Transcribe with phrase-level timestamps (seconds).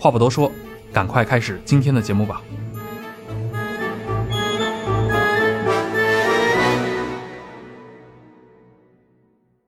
[0.00, 0.50] 话不多说，
[0.94, 2.40] 赶快开始今天的节目吧。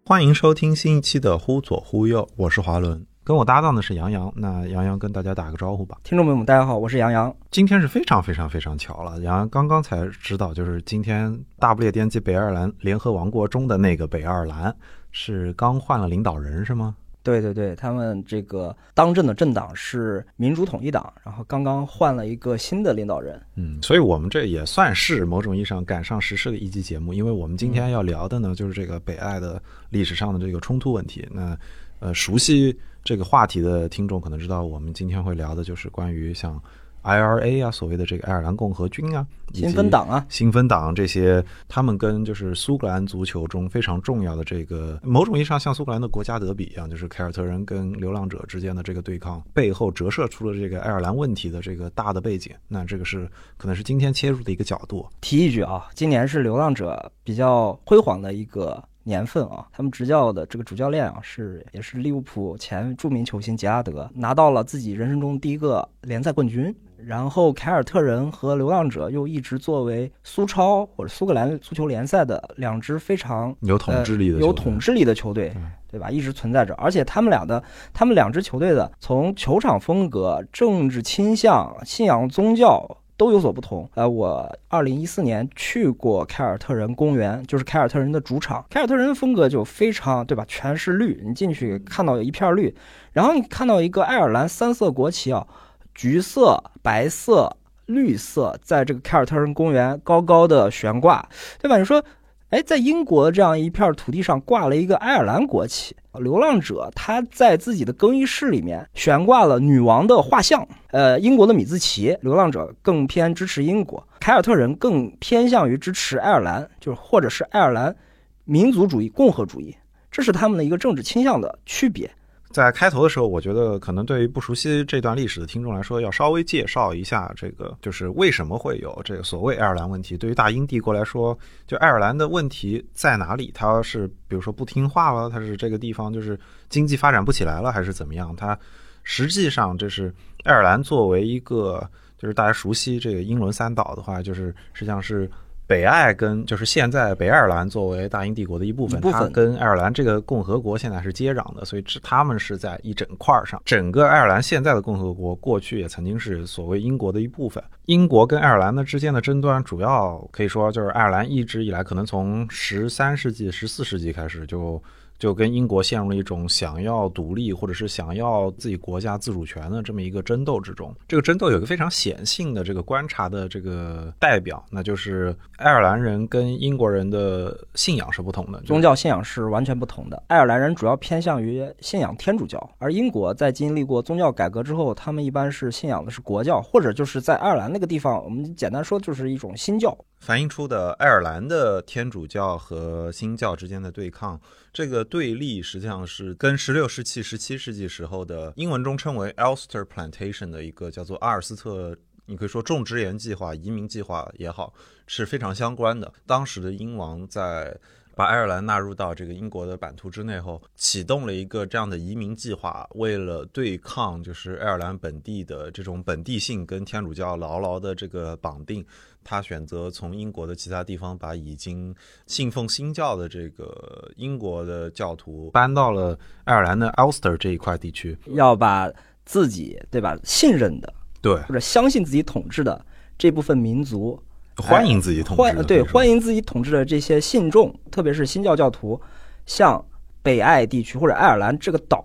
[0.06, 4.32] 欢迎收听新一期的《忽左忽右》，我是华伦，跟我搭档的是杨洋。
[4.34, 5.98] 那杨洋跟大家打个招呼吧。
[6.02, 7.34] 听众朋友们，大家好，我是杨洋。
[7.50, 14.74] 今天是非常非常非常巧了，杨洋刚刚才知道，就是今天大不列颠及北爱尔兰联合王国中的那个北爱尔兰
[15.10, 16.96] 是刚换了领导人，是吗？
[17.22, 23.40] 对对对，他们这个当政的政党是民主统一党，然后刚刚换了一个新的领导人。
[23.54, 31.26] 嗯，所以我们这也算是某种意义上赶上时事的一期节目，因为我们今天要聊的呢，就是这个北爱的历史上的这个冲突问题。
[31.30, 31.56] 那
[32.00, 36.60] 呃，熟悉这个话题的听众可能知道，我们今天会聊的就是关于像。
[37.02, 52.52] IRA 啊，所谓的这个爱尔兰共和军啊，新芬党啊，新芬党这些，他们跟就是苏格兰足球中非常重要的这个，某种意义上像苏格兰的国家德比一样，就是凯尔特人跟流浪者之间的这个对抗，背后折射出了这个爱尔兰问题的这个大的背景。
[52.68, 55.06] 那这个是可能是今天切入的一个角度。
[55.20, 66.74] 提一句啊，今年是流浪者比较辉煌的一个年份啊，他们执教的这个主教练啊是也是利物浦前著名球星杰拉德，拿到了自己人生中第一个联赛冠军。
[67.04, 75.52] 然后凯尔特人和流浪者又一直作为苏超或者苏格兰足球联赛的两支非常有统治力的有统治力的球队，
[75.90, 76.08] 对吧？
[76.08, 77.60] 一直存在着，而且他们俩的
[77.92, 82.88] 他们两支球队的从球场风格、政治倾向、信仰宗教
[83.22, 83.88] 都有所不同。
[83.94, 88.64] 呃，我二零一四年去过凯尔特人公园，就是凯尔特人的主场。
[88.68, 90.44] 凯尔特人的风格就非常，对吧？
[90.48, 92.74] 全是绿，你进去看到有一片绿，
[93.12, 95.46] 然后你看到一个爱尔兰三色国旗啊。
[95.94, 97.54] 橘色、白色、
[97.86, 101.24] 绿色，在这个凯尔特人公园高高的悬挂，
[101.60, 101.78] 对吧？
[101.78, 102.02] 你说，
[102.52, 112.14] 哎，在英国这样一片土地上挂了一个爱尔兰国旗，流浪者他在自己的更衣室里面悬挂了女王的画像，呃，英国的米字旗。
[112.20, 117.96] 流浪者更偏支持英国，凯尔特人更偏向于支持爱尔兰，就是或者是爱尔兰
[118.44, 119.74] 民族主义、共和主义，
[120.10, 122.10] 这是他们的一个政治倾向的区别。
[122.52, 130.16] 在开头的时候，我觉得可能对于不熟悉这段历史的听众来说，要稍微介绍一下这个，就是为什么会有这个所谓爱尔兰问题。
[130.16, 131.36] 对于大英帝国来说，
[131.66, 133.50] 就爱尔兰的问题在哪里？
[133.54, 138.36] 它是比如说不听话了，它是这个地方就是经济发展不起来了，还是怎么样？
[138.36, 138.56] 它
[139.02, 140.14] 实际上这是
[140.44, 145.30] 爱尔兰作为一个，就是大家熟悉这个英伦三岛的话，就是实际上是。
[145.72, 153.58] 北爱跟就是现在北爱尔兰作为大英帝国的一部分，它跟爱尔兰这个共和国现在是接壤的，所以他们是在一整块儿上。
[153.64, 157.64] 整个爱尔兰现在的共和国过去也曾经是所谓英国的一部分。
[157.86, 164.82] 英国跟爱尔兰的之间的争端，主要可以说就是爱尔兰一直以来，可能从十三世纪、十四世纪开始就。
[165.22, 170.92] 就跟英国陷入了一种想要独立或者是想要自己国家自主权的这么一个争斗之中。
[171.06, 180.20] 这个争斗有一个非常显性的这个观察的这个代表，那就是爱尔兰人跟英国人的信仰是不同的，宗教信仰是完全不同的。
[180.26, 189.96] 爱尔兰人主要偏向于信仰天主教，而英国在经历过宗教改革之后，他们一般是信仰的是国教，或者就是在爱尔兰那个地方，我们简单说就是一种新教。
[190.18, 194.40] 反映出的爱尔兰的天主教和新教之间的对抗，
[194.72, 201.96] 这个对立实际上是跟十六世纪、十七世纪时候的英文中称为 Elster Plantation 的一个叫做阿尔斯特，
[202.26, 204.72] 你可以说种植园计划、移民计划也好，
[205.06, 206.12] 是非常相关的。
[206.26, 207.78] 当时的英王在。
[208.14, 218.84] 把爱尔兰纳入到这个英国的版图之内后，启动了一个这样的移民计划，为了对抗就是爱尔兰本地的这种本地性跟天主教牢牢的这个绑定，
[219.24, 221.94] 他选择从英国的其他地方把已经
[222.26, 228.90] 信奉新教的这个英国的教徒搬到了爱尔兰的 Ulster 这一块地区，要把
[229.24, 230.18] 自己对吧？
[230.24, 232.84] 信任的对，或者相信自己统治的
[233.16, 234.20] 这部分民族，
[234.56, 236.20] 欢迎自己统治的，欢对欢迎。
[236.20, 239.00] 自己统治的这些信众，特别是新教教徒，
[239.46, 239.84] 向
[240.22, 242.04] 北爱地区或者爱尔兰这个岛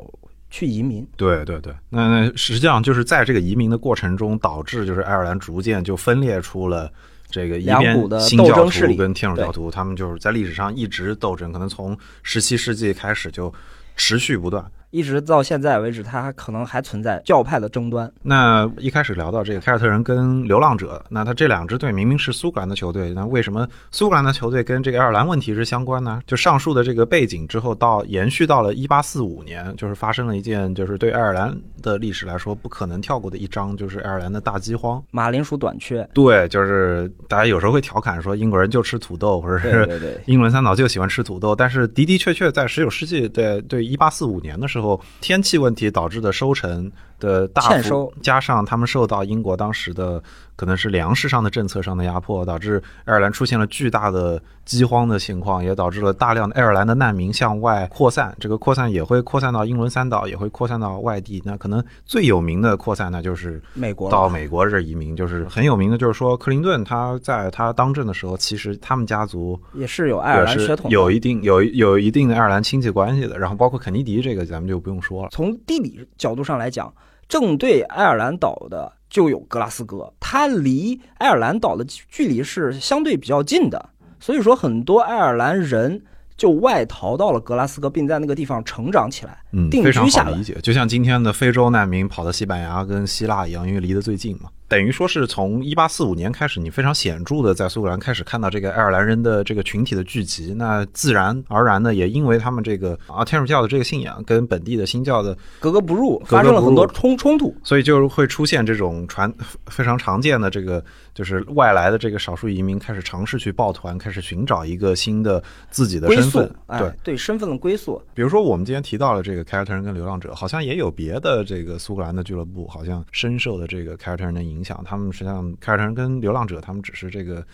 [0.49, 1.07] 去移民。
[1.15, 6.91] 对对对，那那实际上就是在这个移民的过程中，导致就是爱尔兰逐渐就分裂出了
[7.29, 13.53] 这个一边新教争势力徒跟天主教徒，他们就是在历史上一直斗争，可能从十七世纪开始就
[13.95, 14.65] 持续不断。
[14.97, 18.11] 一直到现在为止，它可能还存在教派的争端。
[18.23, 26.19] 那一开始聊到这个凯尔特人跟流浪者，那他这两支队明明是苏格兰的球队，那为什么苏格兰的球队跟这个爱尔兰问题是相关呢？
[26.25, 35.03] 就上述的这个背景之后，到延续到了一八四五年，就是发生了一件就是对爱尔兰的历史来说不可能跳过的一章，就是爱尔兰的大饥荒。
[35.11, 44.86] 马铃薯短缺，对，就是大家有时候会调侃说英国人就吃土豆，或者是对对对， 英伦三岛就喜欢吃土豆，但是的的确确在十九世纪的对一八四五年的时候，
[45.21, 50.21] 天气问题导致的收成的大幅加上他们受到英国当时的
[50.57, 58.35] 可能是粮食上的政策上的压迫，导致爱尔兰出现了巨大的饥荒的情况，也导致了大量的爱尔兰的难民向外扩散。
[58.39, 61.41] 这个扩散也会扩散到英伦三岛，也会扩散到外地。
[61.45, 73.37] 那可能最有名的扩散呢，就是美国到美国这移民，就是很有名的，就是说克林顿他在他当政的时候，其实他们家族也是有爱尔兰血统，有一定有有一定的爱尔兰亲戚关系的。
[73.37, 75.29] 然后包括肯尼迪这个，咱们就不用说了。
[75.31, 76.91] 从地理角度上来讲，
[77.29, 83.89] 正对爱尔兰岛的就有格拉斯哥，它离爱尔兰岛的距离是相对比较近的，
[84.19, 86.01] 所以说很多爱尔兰人
[86.35, 89.37] 就外逃到了格拉斯哥，并在那个地方成长起来。
[89.53, 94.49] 嗯，定非常居下来好理解，就像今天的非洲难民跑到西班牙跟希腊一样，因为离得最近嘛。
[94.67, 100.53] 等于说是从一八四五年开始，你非常显著的在苏格兰开始看到这个爱尔兰人的这个群体的聚集。
[100.53, 107.55] 那自然而然呢，也因为他们这个啊天主教的这个信仰跟本地的新教的，格格不入，发生了很多冲冲突。
[107.63, 109.33] 所以就会出现这种传
[109.67, 124.83] 非常常见的这个就是外来的这个少数移民开始尝试去抱团，开始寻找一个新的自己的身份。，哎，对，对身份的归宿，比如说，我们今天提到了这个凯尔特人跟流浪者，好像也有别的这个苏格兰的俱乐部，好像深受的这个凯尔特人的影影响。
[124.83, 127.45] 他们实际上，凯尔特人跟流浪者，他们只是这个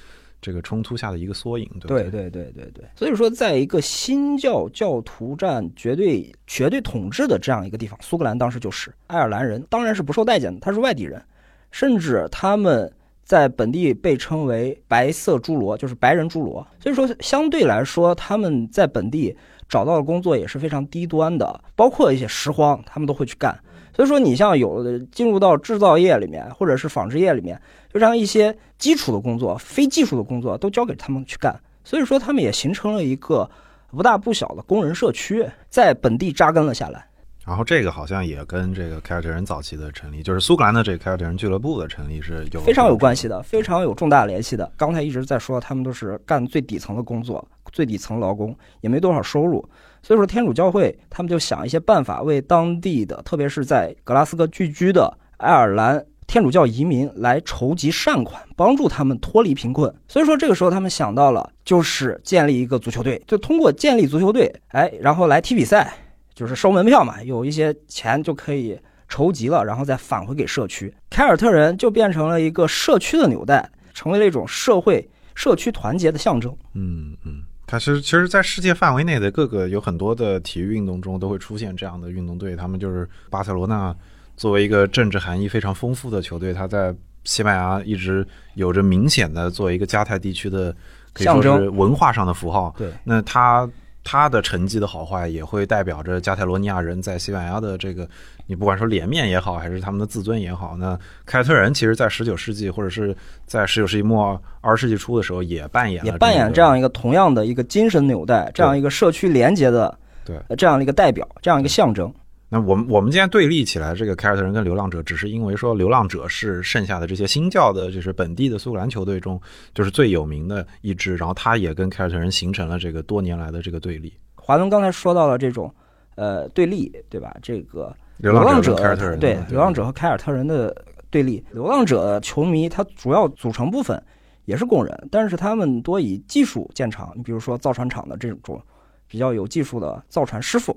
[0.41, 2.85] 这个冲突下的一个缩影，对对对对对对。
[2.95, 11.21] 所以说，在一个新教教徒占绝对绝对统治的这样一个地方，苏格兰当时就是爱尔兰人，当然是不受待见的，他是外地人，
[11.69, 12.91] 甚至他们。
[13.25, 16.55] 在本地被称为白色侏罗，就是白人侏罗。
[16.77, 19.33] 所以说，相对来说，他们在本地
[19.69, 23.57] 找到的工作也是非常低端的，包括一些拾荒，他们都会去干。
[23.95, 27.61] 所以说，你像有的进入到制造业里面，或者是纺织业里面，
[27.93, 31.57] 就让一些基础的工作、非技术的工作，都交给他们去干。
[31.83, 33.49] 所以说，他们也形成了一个
[33.91, 37.05] 不大不小的工人社区，在本地扎根了下来。
[37.45, 44.71] 然后这个好像也跟这个凯尔特人早期的成立，就是苏格兰的这个凯尔特人俱乐部的成立是有非常有关系的，非常有重大联系的。
[44.77, 49.63] 刚才一直在说，他们都是干最底层的工作，最底层劳工，也没多少收入。
[50.03, 59.93] 所以说，天主教会他们就想一些办法，为当地的，特别是在格拉斯哥聚居的爱尔兰天主教移民来筹集善款，帮助他们脱离贫困。
[60.07, 65.93] 所以说，这个时候他们想到了，就是建立一个足球队，就通过建立足球队，哎，然后来踢比赛，
[66.35, 68.77] 就是收门票嘛，有一些钱就可以
[69.07, 70.93] 筹集了，然后再返回给社区。
[71.09, 76.53] 凯尔特人就变成了一个社区的纽带，成为了一种社会社区团结的象征。
[76.73, 83.95] 嗯嗯，它是其实，在世界范围内的各个有很多的体育运动中都会出现这样的运动队，他们就是巴塞罗那
[84.37, 90.71] 作为一个政治含义非常丰富的球队，它在西班牙一直有着明显的作为一个加泰地区的
[91.13, 92.75] 可以说象是文化上的符号。
[92.77, 93.67] 对，那它
[94.03, 98.07] 它的成绩的好坏也会代表着加泰罗尼亚人在西班牙的这个，
[98.47, 110.37] 你不管说脸面也好，还是他们的自尊也好，那凯尔特人其实在十九世纪或者是在十九世纪末二十世纪初的时候也扮演了也扮演这这样一个同样的一个精神纽带，这样一个社区连接的，对。
[110.49, 112.13] 呃这样的一个代表，这样一个象征。
[112.53, 119.41] 那我们我们今天对立起来，这个凯尔特人跟流浪者，只是因为说流浪者是剩下的这些新教的，就是本地的苏格兰球队中，
[119.73, 124.13] 就是最有名的一支，然后他也跟凯尔特人形成了这个多年来的这个对立。
[124.35, 125.73] 华伦刚才说到了这种，
[126.13, 127.35] 呃，对立，对吧？
[127.41, 133.99] 这个流流浪者者跟凯尔特人对流浪者和凯尔特人的对立，流浪者球迷他主要组成部分
[134.45, 137.11] 也是工人，但是他们多以技术见长。
[137.15, 138.61] 你比如说造船厂的这种
[139.07, 140.71] 比较有技术的造船师傅，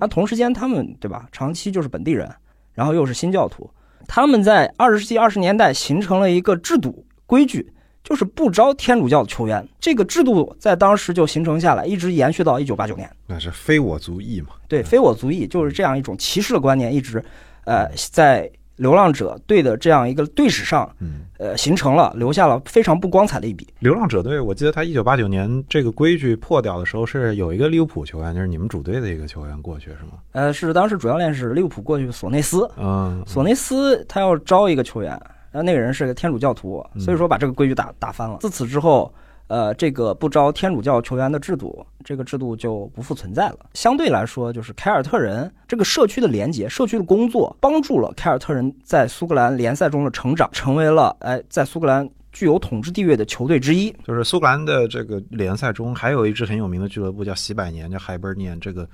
[0.00, 2.28] 啊，同时间他们对吧，长期就是本地人，
[2.72, 3.70] 然后又是新教徒，
[4.08, 7.72] 他们在二十世纪二十年代形成了一个制度规矩。
[8.02, 13.08] 就是不招天主教的球员，这个制度在当时就形成下来，一直延续到一九八九年。
[13.26, 14.48] 那是非我族裔嘛？
[14.66, 17.22] 对，非我族裔就是这样一种歧视的观念，一直，
[17.66, 23.68] 呃，在流浪者队的这样一个队史上，嗯，呃，形成了留下了非常不光彩的一笔。
[23.80, 30.12] 流浪者队，我记得他一九八九年这个规矩破掉的时候，是有一个利物浦球员，就是你们主队的一个球员过去，是吗？
[30.32, 35.10] 呃，是当时主教练是利物浦过去索内斯，嗯，索内斯他要招一个球员，
[35.50, 38.38] 然后那个人是个天主教徒，嗯所以说把这个规矩打打翻了。
[38.40, 39.12] 自此之后，
[39.50, 43.58] 呃，这个不招天主教球员的制度，这个制度就不复存在了。
[43.74, 53.92] 相对来说，就是凯尔特人这个社区的连接、社区的工作，帮助了凯尔特人在苏格兰联赛中的成长，成为了哎在苏格兰具有统治地位的球队之一。
[54.04, 58.56] 就是苏格兰的这个联赛中，还有一支很有名的俱乐部叫喜百年，叫海伯念。
[58.60, 58.88] 这个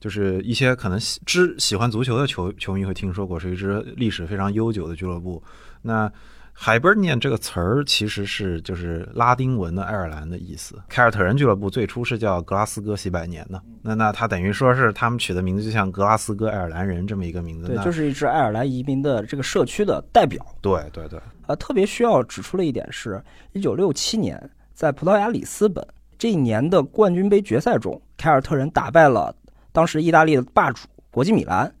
[0.00, 5.40] 就是一些可能喜知喜欢足球的球球迷会听说过，是一支历史非常悠久的俱乐部。
[5.82, 6.10] 那
[6.52, 10.74] 海伯念这个词儿其实是就是拉丁文的爱尔兰的意思。
[10.88, 17.66] 凯尔特人俱乐部最初是叫格拉斯哥喜百年的，那那他等于说是他们取的名字就像格拉斯哥爱尔兰人这么一个名字。
[17.66, 20.44] 对，那就是一支爱尔兰移民的这个社区的代表。
[20.60, 25.82] 对对对，呃，特别需要指出的一点是，一九六七年在葡萄牙里斯本
[26.18, 29.34] 这一年的冠军杯决赛中，凯尔特人打败了
[29.72, 31.72] 当时意大利的霸主国际米兰，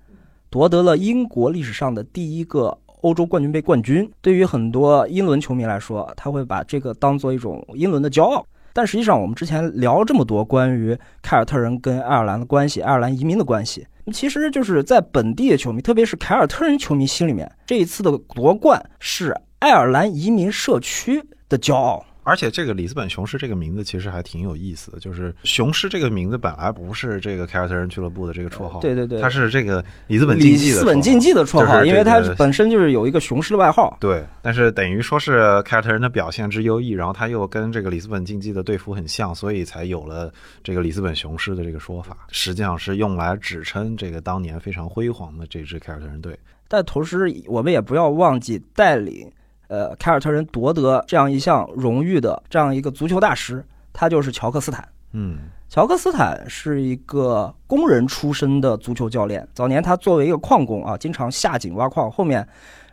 [0.48, 4.10] 夺得了英国历史上的第一个欧洲冠军杯冠军。
[4.20, 8.46] 对于很多英伦球迷来说，他会把这个当做一种英伦的骄傲。
[8.72, 22.04] 但实际上，我们之前聊这么多关于凯尔特人跟爱尔兰的关系、爱尔兰移民的关系，其实就是在本地的球迷，特别是凯尔特人球迷心里面，这一次的夺冠是爱尔兰移民社区的骄傲。
[22.22, 33.96] 而且这个里斯本雄狮这个名字其实还挺有意思的，就是雄狮这个名字本来不是这个凯尔特人俱乐部的这个绰号，对对对它是这个里斯本竞技的里斯本竞技的绰号，就是这个因为它本身就是有一个雄狮的外号。
[34.00, 42.16] 对，但是等于说是凯尔特人的表现之优异，然后他又跟这个里斯本竞技的队服很像，所以才有了这个里斯本雄狮的这个说法。
[42.30, 46.38] 实际上是用来指称这个当年非常辉煌的这支凯尔特人队。
[46.68, 49.28] 但同时，我们也不要忘记带领
[49.70, 54.86] 呃凯尔特人夺得这样一项荣誉的这样一个足球大师，他就是乔克斯坦。
[55.12, 59.46] 嗯乔克斯坦是一个工人出身的足球教练。
[59.54, 62.10] 早年他作为一个矿工啊，经常下井挖矿。
[62.10, 62.46] 后面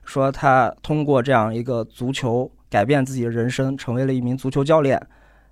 [0.03, 5.01] 说他通过这样一个足球改变自己的人生，成为了一名足球教练。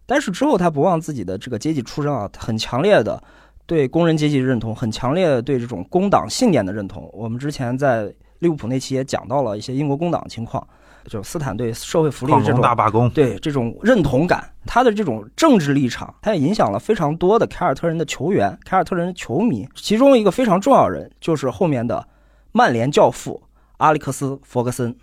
[0.06, 3.20] 但是之后他不忘自己的这个阶级出身啊，很强烈的
[3.66, 7.10] 对工人阶级认同，很强烈的对这种工党信念的认同。
[7.12, 10.66] 我们之前在利物浦那期也讲到了一些英国工党情况，
[11.08, 19.68] 就是斯坦对社会福利的这种大罢工，对这种认同感，他的这种政治立场，他也影响了非常多的凯尔特人的球员、凯尔特人的球迷。
[19.76, 22.08] 其中一个非常重要的人就是后面的
[22.52, 23.42] 曼联教父
[23.78, 24.96] 阿历克斯·弗格森。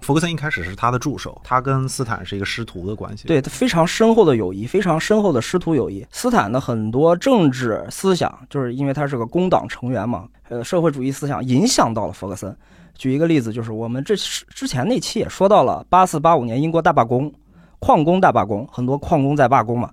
[0.00, 3.28] 弗格森一开始是他的助手，他跟斯坦是一个师徒的关系。
[3.28, 6.06] 对他非常深厚的友谊，非常深厚的师徒友谊。
[6.10, 12.56] 斯坦的很多政治思想，就是因为他是个工党成员嘛，呃，社会主义思想影响到了弗格森。
[12.96, 17.32] 举一个例子，就是我们这之前那期也说到了八四八五年英国大罢工，
[17.78, 19.90] 矿工大罢工，很多矿工在罢工嘛，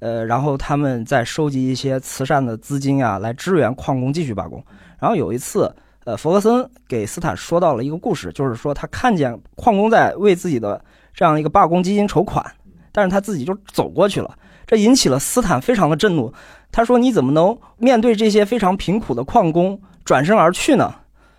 [0.00, 4.64] 呃，然后他们在收集一些慈善的资金啊，来支援矿工继续罢工。
[4.98, 5.74] 然后有一次。
[6.04, 10.84] 呃，弗格森给斯坦说到了一个故事，就是说他看见矿工在为自己的
[11.14, 12.44] 这样一个罢工基金筹款，
[12.90, 16.34] 但是他自己就走过去了，这引起了斯坦非常的震怒。
[16.72, 20.92] 他说：“你怎么能面对这些非常贫苦的矿工转身而去呢？”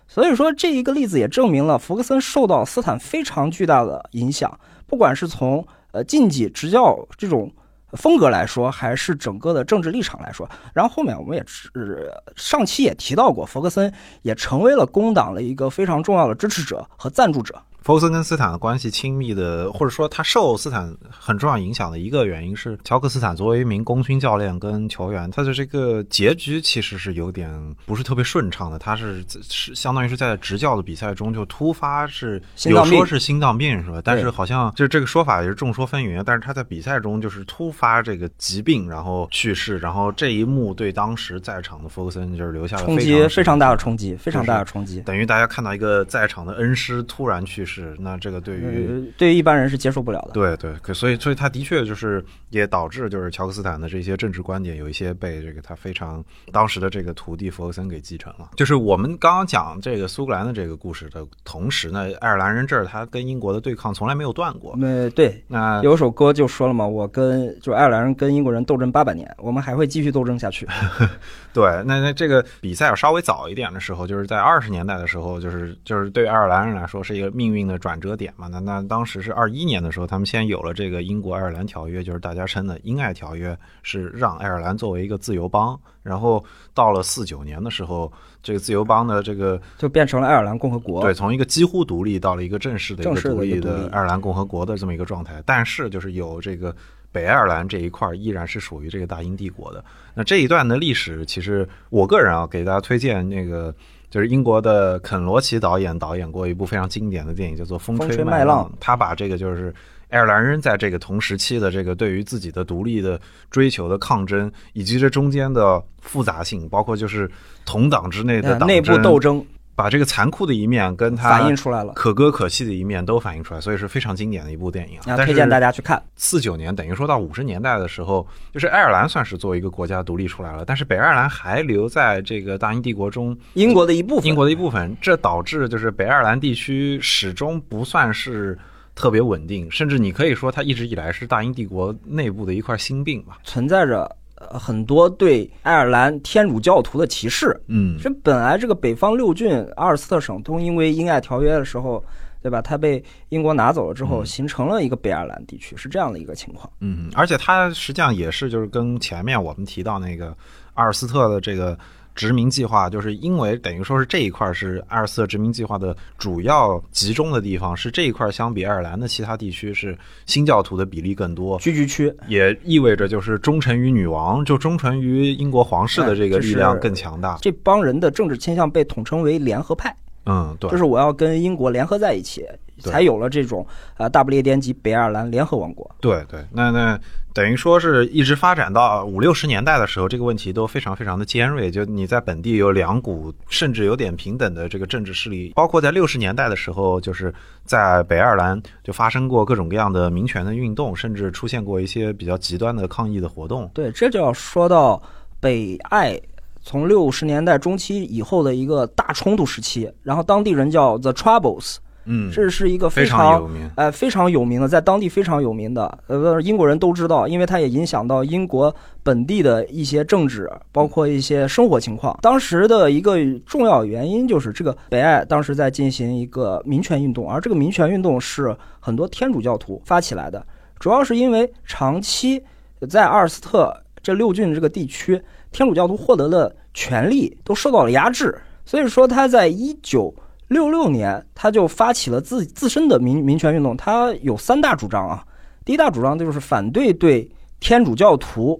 [0.06, 7.52] 所以说，这一个例子也证明了弗格森受到斯坦非常巨大的影响，不管是从呃竞技执教这种。
[7.96, 17.54] 风格来说，还是整个的政治立场来说，然后后面我们也是上期也提到过，弗格森也成为了工党的一个非常重要的支持者和赞助者。
[17.84, 27.52] 弗格森跟斯坦的关系亲密的，或者说他受斯坦很重要影响的一个原因是，乔克斯坦作为一名功勋教练跟球员，他的这个结局其实是有点
[27.84, 28.78] 不是特别顺畅的。
[28.78, 34.00] 他是是相当于是在执教的比赛中就突发是有说是心脏病是吧？
[34.02, 36.22] 但是好像就这个说法也是众说纷纭。
[36.24, 47.73] 但是他在比赛中就是突发这个疾病，然后去世，然后这一幕对当时在场的弗格森就是留下了冲击非常大的冲击，非常大的冲击，等于大家看到一个在场的恩师突然去世。
[47.74, 50.30] 是，那这个对于、呃、对于一般人是接受不了的。
[50.32, 58.50] 对对，所以所以他的确就是也导致就是乔克斯坦的这些政治观点有一些被这个他非常当时的这个徒弟弗格森给继承了。
[58.54, 64.78] 就是我们刚刚讲这个苏格兰的这个故事的同时呢，爱尔兰人这儿他跟英国的对抗从来没有断过。
[64.80, 70.64] 呃，对，那有首歌就说了嘛，我跟就爱尔兰人跟英国人斗争八百年，我们还会继续斗争下去。
[71.52, 77.63] 对，那那这个比赛要稍微早一点的时候，就是在二十年代的时候，就是就是对爱尔兰人来说是一个命运。
[77.64, 78.46] 命的转折点嘛。
[78.46, 85.78] 那那当时是二一年的时候，他们先有了这个英国爱尔兰条约，就是大家称的英爱条约，是让爱尔兰作为一个自由邦。
[86.02, 86.44] 然后
[86.74, 91.00] 到了四九年的时候，这个自由邦的这个就变成了爱尔兰共和国。
[91.00, 95.42] 对，从一个几乎独立到了一个正式的一个独立的爱尔兰共和国的这么一个状态。
[95.46, 96.76] 但是就是有这个
[97.10, 99.82] 北爱尔兰这一块依然是属于这个大英帝国的。
[100.14, 103.74] 那这一段的历史，其实我个人啊，给大家推荐那个。
[104.14, 108.70] 就是英国的肯罗奇导演导演过一部非常经典的电影，叫做《风吹麦浪》。
[108.78, 109.74] 他把这个就是
[110.08, 117.28] 爱尔兰人在这个同时期的这个对于自己的独立的追求的抗争，以及这中间的复杂性，包括就是
[117.66, 119.44] 同党之内的内部斗争。
[119.76, 125.16] 把这个残酷的一面跟他反映出来了，可歌可泣的一面都反映出来，所以是非常经典的一部电影啊。
[125.24, 126.00] 推荐大家去看。
[126.16, 138.56] 四九年等于说到五十年代的时候，就是爱尔兰算是作为一个国家独立出来了，但是北爱尔兰还留在这个大英帝国中，英国的一部分，英国的一部分，这导致就是北爱尔兰地区始终不算是
[138.94, 144.16] 特别稳定，甚至你可以说它一直以来是大英帝国内部的一块心病吧，存在着。
[144.50, 152.04] 很多对爱尔兰天主教徒的歧视，嗯，这本来这个北方六郡阿尔斯特省都因为英爱条约的时候，
[152.42, 152.60] 对吧？
[152.62, 156.70] 它被英国拿走了之后，形成了一个北爱尔兰地区，是这样的一个情况。
[156.80, 160.36] 嗯，而且它实际上也是就是跟前面我们提到那个
[160.74, 161.78] 阿尔斯特的这个。
[162.14, 177.36] 殖民计划就是因为等于说是这一块是阿尔斯特殖民计划的主要集中的地方，是这一块相比爱尔兰的其他地区是新教徒的比例更多，聚居区，也意味着就是忠诚于女王，就忠诚于英国皇室的这个力量更强大。
[177.42, 179.94] 这帮人的政治倾向被统称为联合派。
[180.26, 182.46] 嗯，对，就是我要跟英国联合在一起，
[182.78, 183.66] 才有了这种
[183.98, 185.94] 呃大不列颠及北爱尔兰联合王国。
[186.00, 186.98] 对对，那那
[187.34, 191.68] 等于说是一直发展到五六十年代的时候，这个问题都非常非常的尖锐。
[191.68, 203.68] 就你在本地有两股甚至有点平等的这个政治势力，包括在六十年代的时候，就是在北爱尔兰就发生过各种各样的民权的运动，甚至出现过一些比较极端的抗议的活动。
[203.74, 205.02] 对，这就要说到
[205.40, 206.18] 北爱。
[206.66, 211.76] 从六十年代中期以后的一个大冲突时期，然后当地人叫 The Troubles，
[212.06, 222.18] 嗯，这是一个非常有名，哎，非常有名的，在当地非常有名的，呃，英国人都知道，因为它也影响到英国本地的一些政治，包括一些生活情况。
[222.22, 230.46] 当时的一个重要原因就是这个北爱当时在进行一个民权运动，而这个民权运动是很多天主教徒发起来的，
[230.78, 232.42] 主要是因为长期
[232.88, 235.20] 在阿尔斯特这六郡这个地区。
[235.52, 240.12] 天主教徒获得的权利都受到了压制，所以说他在一九
[240.54, 243.76] 六六年他就发起了自自身的民民权运动。
[243.76, 245.22] 他有三大主张啊，
[245.66, 248.58] 第一大主张就是反对对天主教徒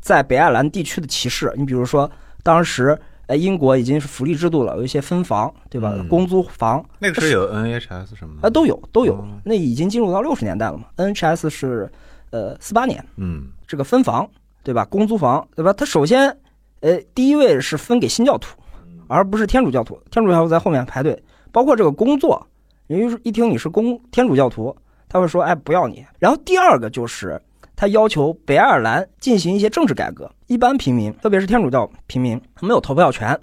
[0.00, 1.52] 在北爱尔兰地区的歧视。
[1.56, 2.10] 你比如说，
[2.42, 5.94] 当时呃英国已经是福利制度了，有一些分房，对吧？
[6.08, 9.24] 公租房那个时候有 NHS 什么的啊，都有都有。
[9.44, 11.92] 那已经进入到六十年代了嘛？NHS 是
[12.30, 14.28] 呃四八年，嗯，这个分房。
[14.64, 14.82] 对吧？
[14.86, 15.74] 公租房，对吧？
[15.74, 16.34] 他首先，
[16.80, 18.58] 呃，第一位是分给新教徒，
[19.08, 20.00] 而不是天主教徒。
[20.10, 21.22] 天主教徒在后面排队。
[21.54, 22.44] 包括这个工作，
[22.88, 24.76] 因为一听你是公天主教徒，
[25.08, 27.40] 他会说：“哎，不要你。”然后第二个就是
[27.76, 30.28] 他要求北爱尔兰进行一些政治改革。
[30.48, 33.38] 一般平民，特别是天主教平民，没有投票权。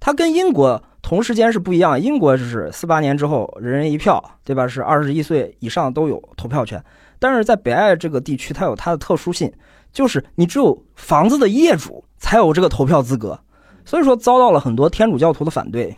[0.00, 2.00] 他跟英国同时间是不一样。
[2.00, 4.66] 英国是四八年之后人人一票，对吧？
[4.66, 6.82] 是二十一岁以上都有投票权。
[7.18, 9.52] 但是在北爱这个地区，它有它的特殊性。
[9.92, 13.38] 就是你只有房子的业主才有这个投票资格，
[13.84, 15.94] 所以说遭到了很多天主教徒的反对。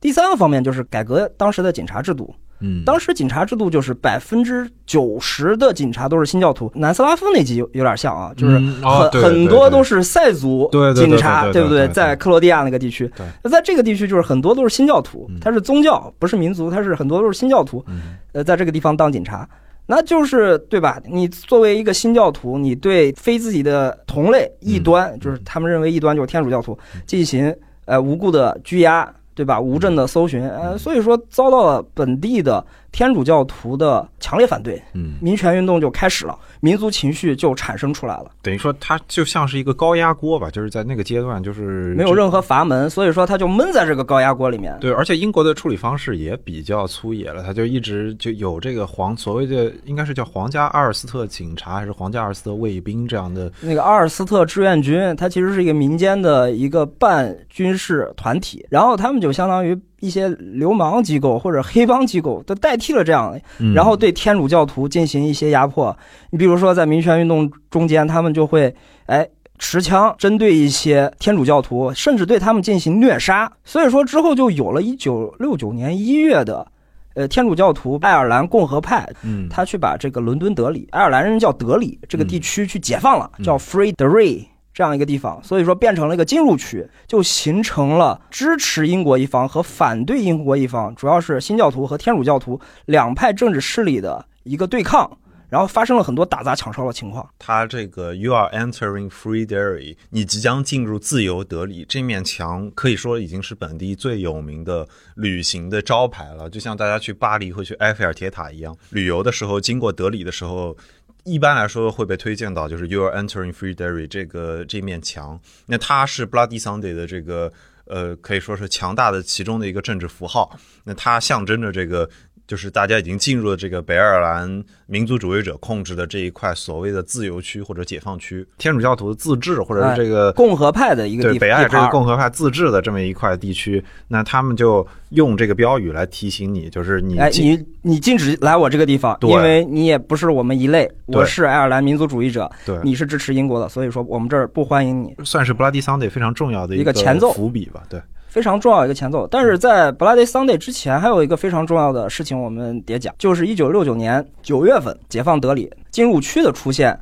[0.00, 6.70] 第三个方面就是改革当时的警察制度，嗯，当时警察制度就是百分之九十的警察都是新教徒。
[6.74, 11.88] 南斯拉夫那集有有点像啊，就是很很多都是塞族警察，对不对？
[11.88, 13.10] 在克罗地亚那个地区，
[13.42, 17.84] 那在这个地区就是很多都是新教徒，他是宗教不是民族，他是很多都是新教徒，
[18.32, 19.48] 呃，在这个地方当警察。
[19.90, 21.00] 那就是对吧？
[21.06, 27.54] 你作为一个新教徒，你对非自己的同类异端，就是他们认为异端就是天主教徒，进行
[27.86, 29.60] 呃无故的拘押，对吧？
[29.60, 32.66] 无证的搜寻，呃，所以说遭到了本地的。
[32.90, 38.30] 天主教徒的强烈反对，嗯，民权运动就开始了，民族情绪就产生出来了。
[38.42, 44.76] 等于说，它就像是一个高压锅吧，就是在那个阶段，就是没有任何阀门，所以说它就闷在这个高压锅里面。
[44.80, 59.78] 对，而且英国的处理方式也比较粗野了，他就一直就有这个皇所谓的应该是叫皇家阿尔斯特警察还是皇家阿尔斯特卫兵这样的那个阿尔斯特志愿军，它其实是一个民间的一个半军事团体，然后他们就相当于。
[60.00, 63.38] 一些流氓机构或者黑帮机构都代替了这样，
[63.74, 65.96] 然后对天主教徒进行一些压迫。
[66.30, 68.74] 你比如说，在民权运动中间，他们就会
[69.06, 69.26] 哎
[69.58, 73.50] 持枪针对一些天主教徒，甚至对他们进行虐杀。
[73.64, 76.66] 所以说之后就有了一九六九年一月的
[77.14, 84.44] 呃，天主教徒爱尔兰共和派，嗯，他去把这个伦敦德里，爱尔兰人叫德里这个地区去解放了，嗯叫 Free Derry
[84.78, 97.28] 这样一个地方，所以说变成了一个禁入区，就形成了支持英国一方和反对英国一方，主要是新教徒和天主教徒两派政治势力的一个对抗，然后发生了很多打砸抢烧的情况。
[97.40, 104.86] 它这个 “You are entering free Derry”，你即将进入自由德里这面墙，可以说已经是本地最有名的
[105.16, 106.48] 旅行的招牌了。
[106.48, 110.76] 就像大家去巴黎会去埃菲尔铁塔一样，旅游的时候经过德里的时候。
[111.24, 117.52] 一般来说会被推荐到就是 “You are entering free dairy 这个这面墙，那它是 Bloody Sunday 的这个
[117.84, 120.58] 呃，可以说是强大的其中的一个政治符号。
[120.84, 122.08] 那它象征着这个
[122.48, 148.00] 就是大家已经进入了这个北爱尔兰民族主义者控制的这一块所谓的自由区或者解放区，天主教徒自治或者是这个、共和派的一个地对北爱这个共和派自治的这么一块地区，那他们就用这个标语来提醒你，就是你哎，你你禁止来我这个地方，对因为你也不是我们一类，我是爱尔兰民族主义者，对你是支持英国的，所以说我们这儿不欢迎你，算是 Bloody Sunday 非常重要的一个前奏伏笔吧，对。
[148.28, 149.26] 非常重要一个前奏。
[149.26, 156.98] 但是在 Bloody Sunday 之前，还有一个非常重要的事情我们得讲，就是一九六九年九月份解放德里禁入区的出现。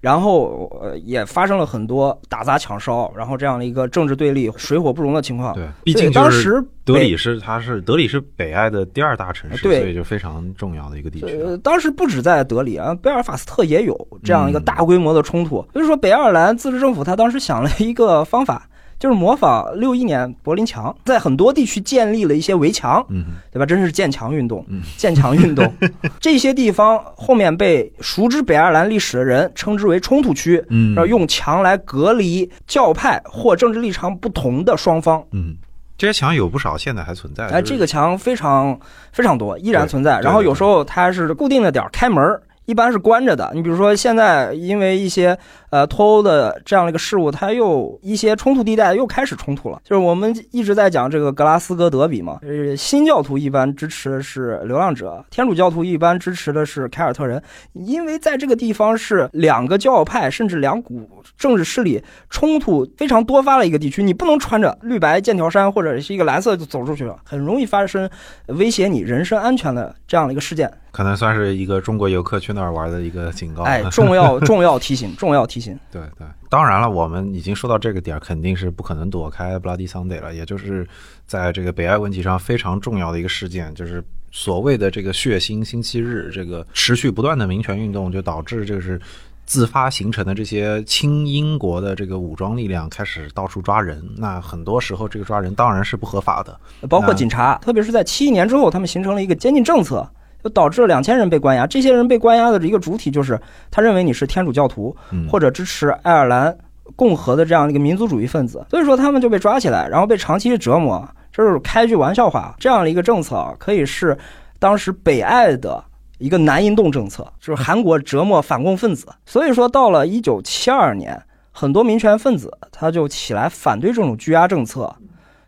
[0.00, 5.54] 然后，呃，也发生了很多打砸抢烧，然后这样的一个政治对立、水火不容的情况。
[5.54, 11.26] 对，毕竟当时德里是它是德里是北爱的第二大城市，对所以就非常重要的一个地区。
[11.42, 15.62] 呃，当时不止在德里啊，贝尔法斯特也有这样一个嗯大规模的冲突。
[15.74, 18.66] 所以说，北爱尔兰自治政府他当时想了一个方法，
[19.00, 23.64] 就是模仿六一年柏林墙，在很多地区建立了一些围墙，嗯，对吧？
[23.64, 25.72] 真是建墙运动嗯，建墙运动。
[26.20, 35.24] 这些地方后面被熟知北爱尔兰历史的人称之为冲突区，嗯然后用墙来隔离教派或政治立场不同的双方。
[35.32, 35.56] 嗯，
[35.96, 37.46] 这些墙有不少现在还存在。
[37.46, 38.78] 哎，这个墙非常
[39.12, 40.20] 非常多，依然存在。
[40.20, 43.50] 然后有时候它是固定的点儿开门儿，一般是关着的。
[43.54, 45.36] 你比如说现在因为一些
[45.70, 49.80] 呃脱欧的这样的一个事物，它又一些冲突地带又开始冲突了。
[49.84, 68.08] 就是我们一直在讲这个格拉斯哥德比嘛，呃，新教徒一般支持的是流浪者，天主教徒一般支持的是凯尔特人，因为在这个地方是两个教派甚至两股政治势力冲突非常多发的一个地区，你不能穿着绿白剑条衫或者是一个蓝色就走出去了，很容易发生
[68.46, 70.70] 威胁你人身安全的这样的一个事件。
[70.92, 73.62] 可能算是一个中国游客去那儿玩的一个警告。
[73.62, 75.78] 哎，重要重要提醒，重要提醒。
[75.92, 80.88] 对对，当然了，我们已经说到这个点儿，肯定是不可能躲开 Bloody Sunday 了，也就是
[81.26, 89.00] 在这个北爱问题上非常重要的一个事件，就是所谓的这个血腥星期日，这个持续不断的民权运动，就导致就是。
[89.46, 96.56] 自发形成的这些亲英国的这个武装力量开始到处抓人，那很多时候这个抓人当然是不合法的。
[96.88, 100.08] 包括警察，特别是在七一年之后，他们形成了一个监禁政策，
[100.42, 101.66] 就导致了两千人被关押。
[101.66, 106.56] 这些人被关押的一个主体就是他认为你是天主教徒，嗯，或者支持爱尔兰
[106.96, 111.08] 共和的这样的一个民族主义分子，所以说他们就被抓起来，然后被长期折磨。
[111.32, 114.18] 这是开句玩笑话，这样的一个政策啊，可以是
[114.58, 115.82] 当时北爱的
[116.18, 119.06] 一个南引动政策，就是韩国折磨反共分子。
[119.24, 121.22] 所以说，到了一九七二年，
[121.52, 124.92] 很多民权分子他就起来反对这种拘押政策。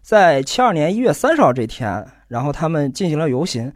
[0.01, 3.73] 在七二年一月三十号这天，然后他们进行了游行，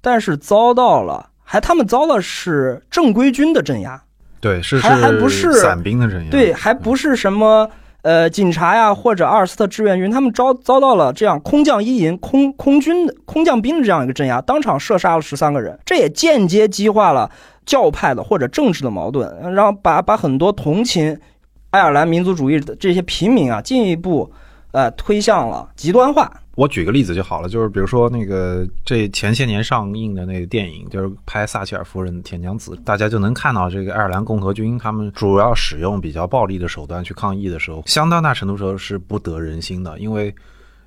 [0.00, 4.02] 但是遭到了，还他们遭的是正规军的镇压。
[4.40, 17.30] 对，是还还不是伞兵的镇压，对，还不是什么呃警察呀或者阿尔斯特志愿军，他们遭遭到了这样空降一营、空空军的空降兵的这样一个镇压，当场射杀了十三个人，这也间接激化了
[17.66, 21.20] 教派的或者政治的矛盾，然后把把很多同情
[21.68, 24.32] 爱尔兰民族主义的这些平民啊，进一步
[24.72, 26.30] 呃推向了极端化。
[26.56, 40.34] 我举个例子就好了，就是比如说那个这前些年上映的那个电影，就是拍撒切尔夫人《铁娘子》，大家就能看到这个爱尔兰共和军他们主要使用比较暴力的手段去抗议的时候，相当大程度时候是不得人心的，因为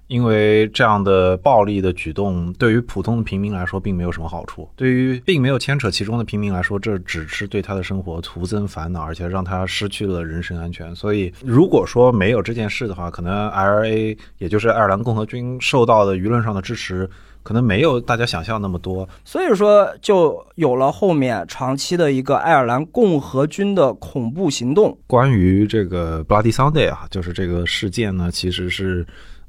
[0.08, 10.94] 因为这样的暴力的举动对于普通的平民来说并没有什么好处，对于并没有牵扯其中的平民来说，这只是对他的生活徒增烦恼，而且让他失去了人身安全。
[10.96, 17.10] 所以，如果说没有这件事的话，可能 IRA 也就是爱尔兰共和军受到的舆论上的支持，
[17.42, 19.08] 可能没有大家想象那么多。
[19.24, 24.98] 所以说，就有了后面长期的一个爱尔兰共和军的恐怖行动。
[25.08, 29.06] 关于这个 Bloody Sunday 啊，就是这个事件呢，其实是，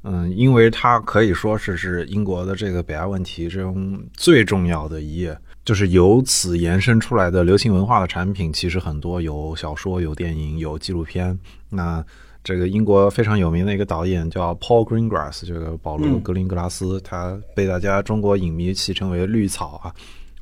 [0.07, 11.35] 嗯，因为它可以说是是英国的这个北爱问题中最重要的一页，就是由此延伸出来的流行文化的产品，其实很多有小说、有电影、有纪录片。
[11.69, 12.05] 那
[12.43, 19.91] 这个英国非常有名的一个导演叫 Paul Greengrass，这个保罗·格林格拉斯，他被大家中国影迷戏称为“绿草”啊。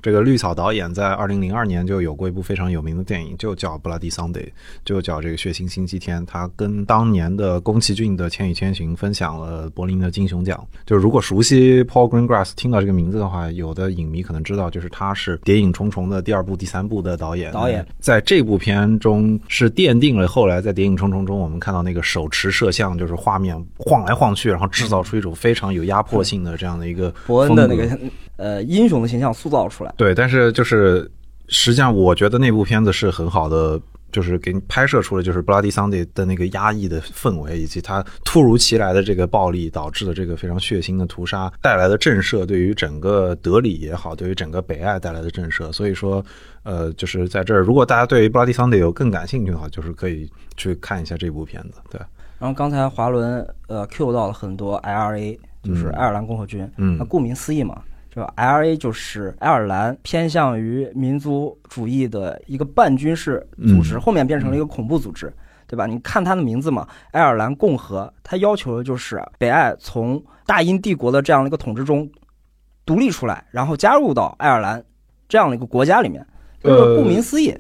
[0.04, 4.44] 这个绿草导演在二零零二年就有过一部非常有名的电影，就叫《Bloody Sunday》，
[4.84, 6.26] 就叫这个血腥星期天。
[6.26, 10.62] 他跟当年的宫崎骏的《千与千寻》分享了柏林的金熊奖。
[10.86, 17.54] 就是如果熟悉 Paul Greengrass 听到这个名字的话，有的影迷可能知道，就是他是《谍影重重》的第二部、第三部的导演。
[17.54, 27.98] 导演在这部片中是奠定了后来在《谍影重重》中我们看到那个手持摄像，就是画面晃来晃去，然后制造出一种非常有压迫性的这样的一个伯恩的那个
[28.38, 29.94] 呃英雄的形象塑造出来。
[29.98, 31.10] 对，但是就是
[31.48, 33.80] 实际上，我觉得那部片子是很好的，
[34.12, 45.72] 就是给你拍摄出了就是《Bloody Sunday》的那个压抑的氛围，以及它突如其来的这个暴力导致的这个非常血腥的屠杀带来的震慑，对于整个德里也好，对于整个北爱带来的震慑。
[45.72, 46.24] 所以说，
[46.64, 51.80] 呃，就是在这儿，如果大家对于《Bloody Sunday》有更感兴趣的话，就是可以去看一下这部片子。
[51.90, 52.00] 对，
[52.40, 56.70] 然后刚才华伦呃 Q 到了很多 IRA，就是爱尔兰共和军。
[56.78, 57.82] 嗯那顾名思义嘛。
[58.14, 65.34] 这 IRA 就是爱尔兰偏向于民族主义的一个半军事组织，嗯后面变成了一个恐怖组织，
[65.66, 65.88] 对吧？
[65.88, 72.08] 你看它的名字嘛，爱尔兰共和，它要求的就是北爱从大英帝国的这样的一个统治中
[72.86, 74.84] 独立出来，然后加入到爱尔兰
[75.28, 76.24] 这样的一个国家里面。
[76.60, 77.54] 就是呃顾名思义，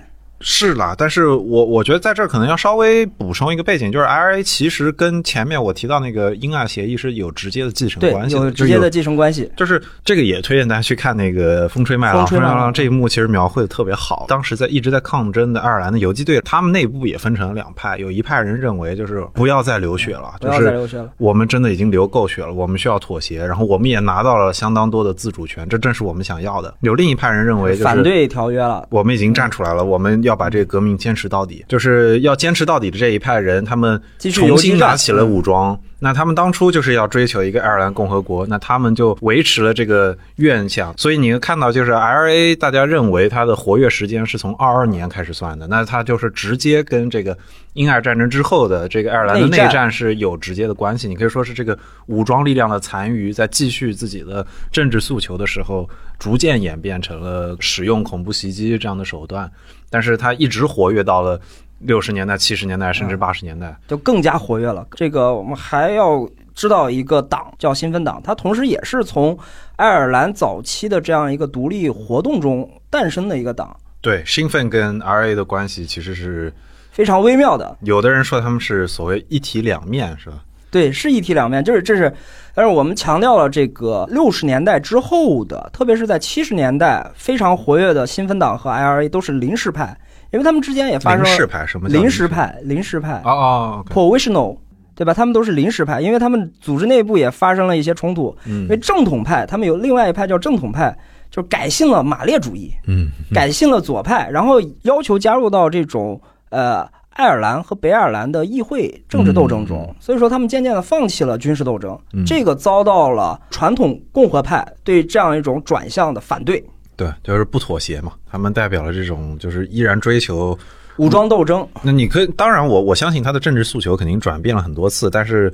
[0.43, 9.49] 是啦，但是我我觉得在这儿可能要稍微补充一个背景，就是 IRA 其实跟前面我提到那个英爱协议是有直接的继承，关系的，有直接的继承关系。
[9.55, 14.25] 就是这个也推荐大家去看那个《风吹麦浪》，风吹麦浪这一幕其实描绘的特别好。
[14.27, 20.73] 当时在一直在抗争的爱尔兰的游击队，他们内部也分成了两派，有一派人认为就是不要再流血了，就是。
[21.17, 26.73] 我们真的已经流够血了，我们需要妥协，然后我们也拿到了相当多的自主权，这正是我们想要的。
[26.81, 35.79] 有另一派人认为就是反对条约了，我们已经站出来了，我们要把这个革命坚持到底，就是要坚持到底的这一派人，他们重新拿起了武装。
[35.99, 40.93] 那他们当初就是要追求一个爱尔兰共和国，那他们就维持了这个愿想。
[40.97, 47.37] 所以你看到，就是 IRA，大家认为它的活跃时间是从二二年开始算的，那它就是直接跟这个
[47.71, 51.07] 英爱战争之后的这个爱尔兰的内战是有直接的关系。
[51.07, 59.49] 你可以说是这个武装力量的残余，在继续自己的政治诉求的时候，逐渐演变成了使用恐怖袭击这样的手段，
[59.93, 61.39] 但是它一直活跃到了
[61.81, 63.77] 六十年代、七十年代，甚至八十年代。
[63.87, 64.83] 就更加活跃了。
[64.95, 69.37] 这个我们还要知道一个党叫新芬党，它同时也是从
[69.75, 76.51] 爱尔兰早期的这样一个独立活动中诞生的一个党，对，兴奋跟 RA 的关系其实是
[76.89, 77.77] 非常微妙的。
[77.81, 80.43] 有的人说他们是所谓一体两面，是吧？
[80.73, 82.11] 对，是一体两面，就是这是，
[82.55, 89.95] 但是我们强调了这个六十年代之后的，特别是在七十年代非常活跃的新芬党和 IRA 都是临时派，
[90.31, 92.27] 因为他们之间也发生了临时派什么临时？
[92.27, 94.57] 派，临时派哦哦，OK，provisional，
[94.95, 95.13] 对吧？
[95.13, 98.35] 他们都是临时派，因为他们组织内部也发生了一些冲突。
[98.47, 100.91] 因为嗯正统派，他们有另外一派叫正统派，
[101.29, 109.95] 就是改信了马列主义，嗯，改信了左派，然后要求加入到这种呃爱尔兰和北爱尔兰的议会政治斗争中。
[109.99, 116.63] 所以说，他们渐渐的放弃了军事斗争，嗯这个遭到了传统共和派对这样一种转向的反对。
[116.95, 118.13] 对，就是不妥协嘛。
[118.29, 120.57] 他们代表了这种就是依然追求
[120.97, 125.51] 武装斗争，那你可以，当然我我相信他的政治诉求肯定转变了很多次，但是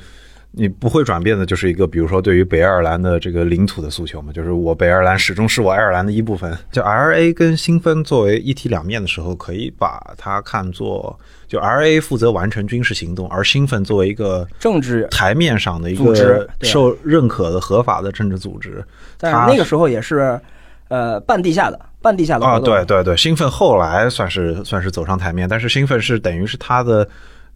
[0.52, 6.58] 你不会转变的就是一个，比如说对于北爱尔兰的这个领土的诉求嘛，就是我北爱尔兰始终是我爱尔兰的一部分。
[6.72, 18.84] 就 RA 跟新芬作为一体两面的时候，可以把它看作就 RA 负责完成军事行动，而新芬作为一个政治，台面上的一个受认可的合法的政治组织。
[19.20, 20.40] 但是那个时候也是
[20.88, 22.60] 呃半地下的，半地下的啊。
[22.60, 27.08] 对对对，兴奋后来算是算是走上台面，但是兴奋是等于是他的。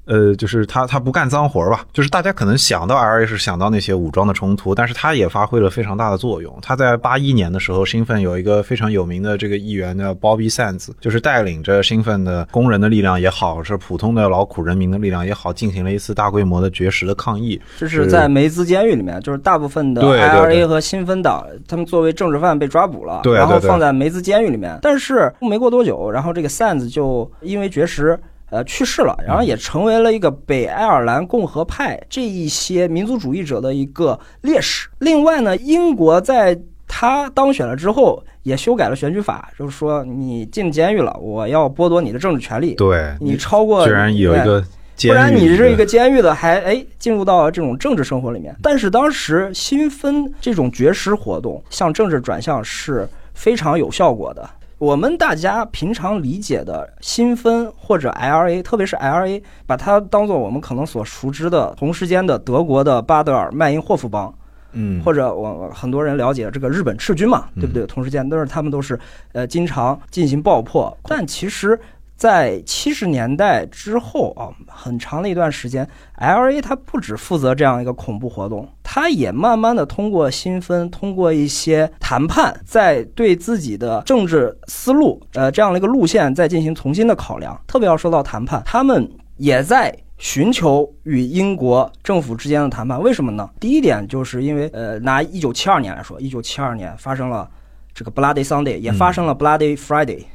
[0.06, 1.86] 呃，就是他，他不干脏活吧？
[1.94, 6.54] 就是大家可能想到 RA 是想到那些武装的冲突，但是他也发挥了非常大的作用。
[6.62, 17.62] 他在八一年的时候，兴奋有一个非常有名的这个议员叫 Bobby Sands，就是带领着兴奋的工人的力量也好，是普通的劳苦人民的力量也好，进行了一次大规模的绝食的抗议。
[17.78, 24.78] 这是在梅兹监狱里面，就是大部分的对对 IRA 和新芬党，他们作为政治犯被抓捕了，对对然后放在梅兹监狱里面。
[24.82, 28.20] 但是没过多久，然后这个 Sands 就因为绝食。
[28.54, 34.88] 呃，去世了，然后也成为了一个北爱尔兰共和派这一些民族主义者的一个烈士。
[35.00, 36.56] 另外呢，英国在
[36.88, 42.76] 他当选了之后，也修改了选举法，就是说你进监狱了，我要剥夺你的政治权利。
[42.76, 44.64] 对你超过居然有一个
[45.02, 48.56] 不然你是一个监狱的，还哎进入到这种政治生活里面。
[48.62, 54.48] 但是当时新分这种绝食活动向政治转向是非常有效果的。
[54.84, 64.34] 我们大家平常理解的新分或者 LRA，特别是 LRA，把它当做我们可能所熟知的同时间的德国的巴德尔麦因霍夫邦，
[64.74, 67.86] 嗯，或者我很多人了解这个日本赤军嘛，嗯对不对？
[67.88, 69.00] 同时间都是他们都是
[69.32, 71.80] 呃经常进行爆破，但其实。
[72.16, 87.60] 在七十年代之后啊，很长的一段时间，LA 它不只负责这样一个恐怖活动，它也慢慢的通过新分，通过一些谈判，在对自己的政治思路，呃，这样的一个路线再进行重新的考量。
[87.68, 93.02] 特别要说到谈判，他们也在寻求与英国政府之间的谈判。
[93.02, 93.50] 为什么呢？
[93.60, 97.50] 第一点就是因为，呃，拿一九七二年来说，一九七二年发生了
[97.94, 100.20] 这个 Bloody Sunday，也发生了 Bloody Friday。
[100.20, 100.26] 嗯，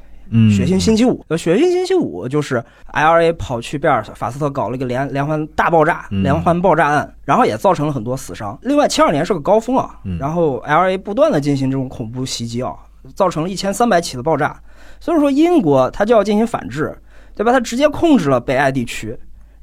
[0.51, 2.63] 血腥星期五，呃，血腥星期五就是
[2.93, 8.59] LA 跑去贝尔法斯特搞了一个连连环大爆炸，嗯连环爆炸案，然后也造成了很多死伤。
[8.63, 12.75] 另外，七二年是个高峰啊，嗯然后 LA 不断的进行这种恐怖袭击啊，
[13.15, 14.61] 造成了一千三百起的爆炸。
[15.01, 16.97] 所以说，英国它就要进行反制，
[17.37, 17.53] 对吧？
[17.53, 19.17] 它直接控制了北爱地区。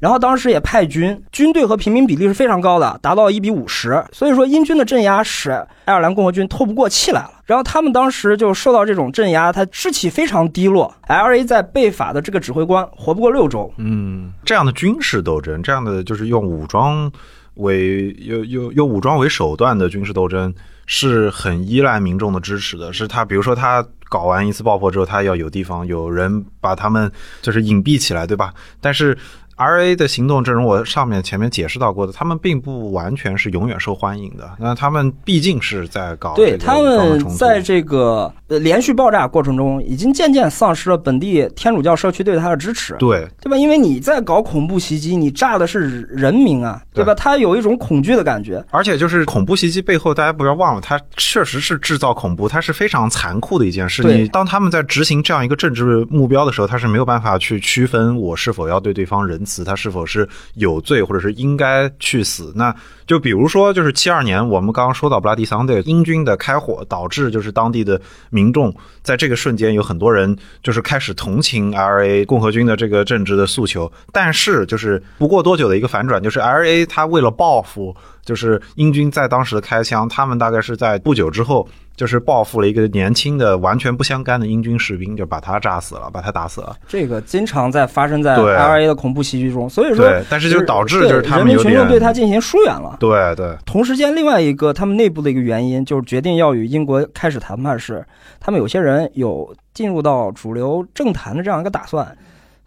[0.05, 4.05] 然后当时也派军，军队和平民比例是非常高的，达到一比五十。
[4.11, 5.49] 所以说，英军的镇压使
[5.85, 7.31] 爱尔兰共和军透不过气来了。
[7.43, 10.93] 然后他们当时就受到这种镇压，他士气非常低落。
[11.07, 11.43] L.A.
[11.43, 13.73] 在被法的这个指挥官活不过六周。
[13.77, 17.11] 嗯，这样的军事斗争，这样的就是用武装
[17.55, 20.53] 为用用用武装为手段的军事斗争，
[20.85, 22.93] 是很依赖民众的支持的。
[22.93, 28.53] 是他，比如说他搞完一次爆破之后，他要有地方有人把他们就是隐蔽起来，对吧？
[28.79, 29.17] 但是
[29.55, 34.49] R A 的行动，正如我上面前面解释到过的，他们并不完全是永远受欢迎的。
[34.59, 42.95] 那他们毕竟是在搞对他们在这个呃连续爆炸过程中，已经渐渐丧失了本地天主教社区对他的支持。
[42.99, 43.57] 对对吧？
[43.57, 47.13] 因为你在搞恐怖袭击，你炸的是人民啊，对吧？
[47.13, 48.63] 对他有一种恐惧的感觉。
[48.71, 54.03] 而且就是恐怖袭击背后，大家不要忘了，它确实是制造恐怖，它是非常残酷的一件事。
[54.03, 62.51] 对你当他们在执行这样一个政治目标的时候，他是没有办法去区分我是否要对对方仁死，他是否是有罪或者是应该去死。
[62.55, 77.95] 那就比如说，就是七二年我们刚刚说到布拉迪桑队英军的开火，导致就是当地的民众在这个瞬间有很多人就是开始同情 R A 共和军的这个政治的诉求，但是就是不过多久的一个反转，就是 R A 他为了报复。
[78.25, 86.75] 就是英军在当时的开枪，他们大概是在不久之后，就是报复了一个年轻的、完全不相干的英军士兵，就把他炸死了，把他打死了。
[86.87, 88.87] 这个经常在发生在对 L.A.
[88.87, 92.97] 的恐怖袭击中，所以说对，但是就导致就是他们人民群众对他进行疏远了。
[92.99, 98.05] 对对，同时间，另外一个他们内部的一个原因，就是决定要与英国开始谈判是，
[98.39, 102.15] 他们有些人有进入到主流政坛的这样一个打算。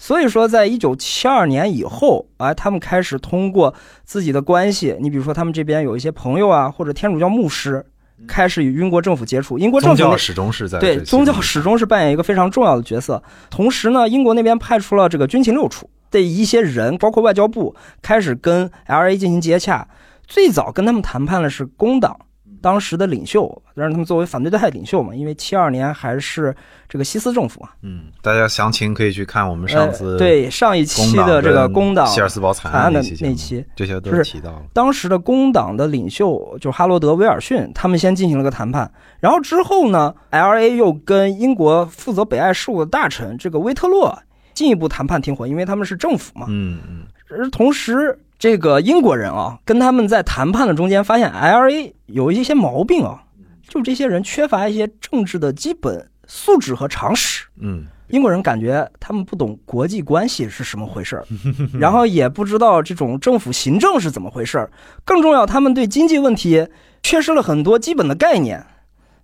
[0.01, 7.85] 所以说，在一九七二年以后，哎，他们开始通过自己的关系，你比如说他们这边有一些朋友啊，或者天主教牧师，
[8.27, 9.59] 开始与英国政府接触。
[9.59, 13.23] 英国政府宗教始终是在对宗教始终是扮演一个非常重要的角色。
[13.51, 19.17] 同时呢，英国那边派出了这个军情六处的一些人，包括外交部，开始跟 L.A.
[19.17, 19.87] 进行接洽。
[20.27, 22.15] 最早跟他们谈判的是工党
[22.61, 26.55] 当时的领袖，让他们作为反对派领袖嘛，因为七二年还是
[26.88, 27.68] 这个西斯政府嘛。
[27.83, 34.62] 嗯，大家详情可以去看我们上次呃、对上一期的这个工党希尔斯堡惨案的那期，这些都是提到了。
[34.73, 38.90] 当时的工党的领袖就是哈罗德·威尔逊，他们先进行了个谈判，
[39.21, 44.18] 然后之后呢，L A 又跟英国负责北爱事务的大臣这个威特洛
[44.55, 46.47] 进一步谈判停火，因为他们是政府嘛。
[46.49, 53.23] 嗯嗯，而同时，这个英国人啊，跟他们在谈判的中间发现 L A 有一些毛病啊，
[53.69, 57.47] 就这些人缺乏一些政治的基本素质和常识。
[57.61, 61.27] 嗯，英国人感觉他们不懂国际关系是什么回事儿，
[61.79, 64.71] 然后也不知道这种政府行政是怎么回事儿。
[65.05, 66.67] 更重要，他们对经济问题
[67.03, 68.64] 缺失了很多基本的概念。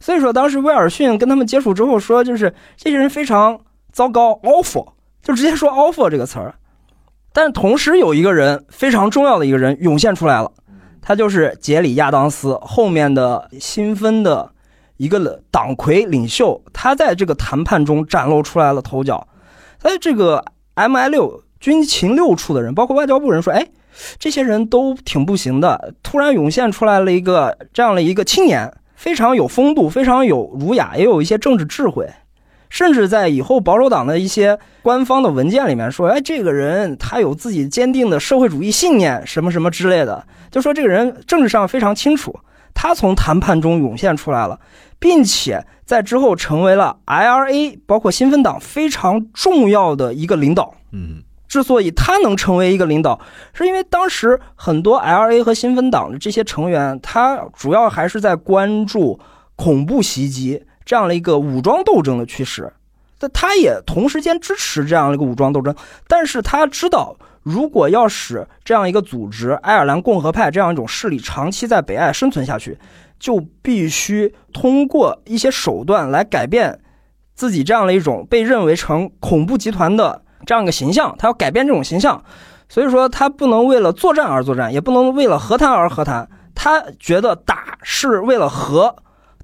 [0.00, 3.58] 所以说，当时威尔逊跟他们接触之后说，就是这些人非常
[3.92, 4.88] 糟糕，awful，
[5.22, 6.54] 就直接说 awful 这个词儿。
[7.34, 10.52] 但同时有一个人非常重要的一个人涌现出来了，
[11.02, 14.52] 他就是杰里亚当斯后面的新分的
[14.96, 19.26] 一个党魁领袖，他在这个谈判中展露出来了头角。
[19.80, 20.44] 所以这个
[20.76, 23.66] MI 六军情六处的人，包括外交部人说，哎，
[24.20, 25.92] 这些人都挺不行的。
[26.04, 32.08] 突然涌现出来了一个这样的一个青年，非常有风度，非常有儒雅，也有一些政治智慧。
[32.74, 42.36] 甚至在以后保守党的一些官方的文件里面说，哎，这个人他有自己坚定的社会主义信念，什么什么之类的，就说这个人政治上非常清楚。
[42.74, 44.58] 他从谈判中涌现出来了，
[44.98, 50.74] 并且在之后成为了 IRA 包括新芬党非常重要的一个领导。
[50.90, 53.20] 嗯，之所以他能成为一个领导，
[53.52, 59.20] 是因为当时很多 IRA 和新芬党的这些成员，他主要还是在关注
[59.54, 62.72] 恐怖袭击这样的一个武装斗争的趋势。
[63.18, 65.74] 但他也同时间支持这样一个武装斗争，
[66.08, 72.76] 但是他知道，如果要使这样一个组织——爱尔兰共和派这样一种势力长期在北爱生存下去，
[73.20, 76.80] 就必须通过一些手段来改变
[77.34, 81.14] 自己这样的一种被认为成恐怖集团的这样一个形象。
[81.16, 82.22] 他要改变这种形象，
[82.68, 86.28] 所以说他不能为了作战而作战，也不能为了和谈而和谈。
[86.54, 88.96] 他觉得打是为了和。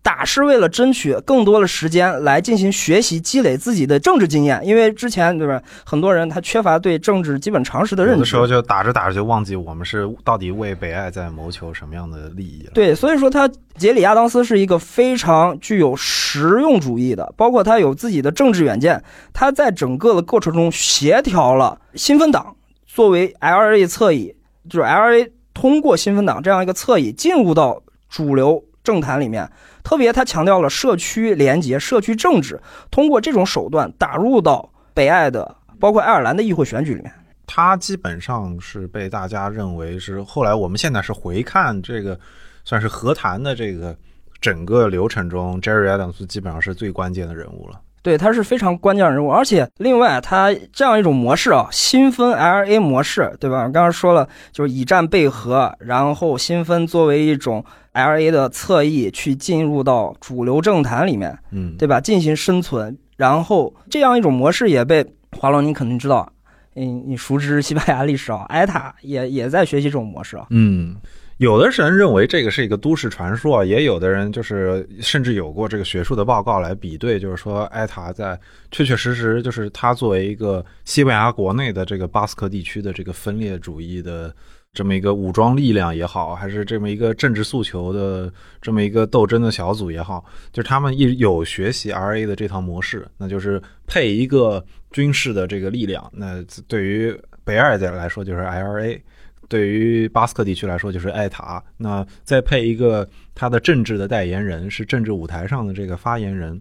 [0.02, 12.70] 打是为了争取更多的时间来进行学习、积累自己的政治经验，因为之前对吧，很多人他缺乏对政治基本常识的认知，有的时候就打着打着就忘记我们是到底为北爱在谋求什么样的利益了。
[12.72, 13.46] 对，所以说他
[13.76, 19.02] 杰里亚当斯是一个非常具有实用主义的，包括他有自己的政治远见，
[19.34, 24.34] 他在整个的过程中协调了新芬党作为 LA 侧翼，
[24.68, 29.46] 就是 LA 通过新芬党这样一个侧翼进入到主流政坛里面。
[29.90, 32.60] 特别，他强调了社区联结、社区政治，
[32.92, 37.12] 通过这种手段打入到北爱的，包括爱尔兰的议会选举里面。
[37.44, 42.16] 他基本上是被大家认为是后来我们现在是回看这个，
[42.64, 43.96] 算是和谈的这个
[44.40, 47.80] 整个流程中，Jerry Adams 基本上是最关键的人物了。
[48.02, 53.62] 对，他是非常关键人物，而且另外他这样一种模式啊，新分 LA 模式，对吧？
[53.64, 62.00] 刚刚说了，就是以战备和，然后新分作为一种 LA 的侧翼去进入到主流政坛里面，嗯，对吧？
[62.00, 66.32] 进行生存，然后这样一种模式也被华龙，你肯定知道，
[66.76, 70.96] 嗯，你熟知西班牙历史啊，埃塔也也在学习这种模式啊，嗯。
[71.40, 78.38] 有的人认为这个是一个都市传说，也有的人就是甚至有过这个学术的报告来比对，就是说埃塔在
[78.70, 84.30] 确确实实就是他作为一个西班牙国内的这个巴斯克地区的这个分裂主义的
[84.74, 88.30] 这么一个武装力量也好，还是这么一个政治诉求的
[88.60, 90.22] 这么一个斗争的小组也好，
[90.52, 94.62] 就是他们一有学习 R A 的这套模式，那就是配一个
[94.92, 99.02] 军事的这个力量，那对于北爱的来说就是 L A。
[99.50, 101.62] 对于巴斯克地区来说，就是艾塔。
[101.76, 106.58] 那再配一个他的政治的代言人，是政治舞台上的这个发言人。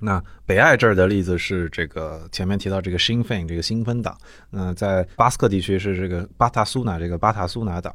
[0.00, 4.16] 那北爱这儿的例子是这个前面提到这个新芬这个新芬党，
[4.50, 7.94] 那在巴斯克地区是这个巴塔苏纳这个巴塔苏纳党，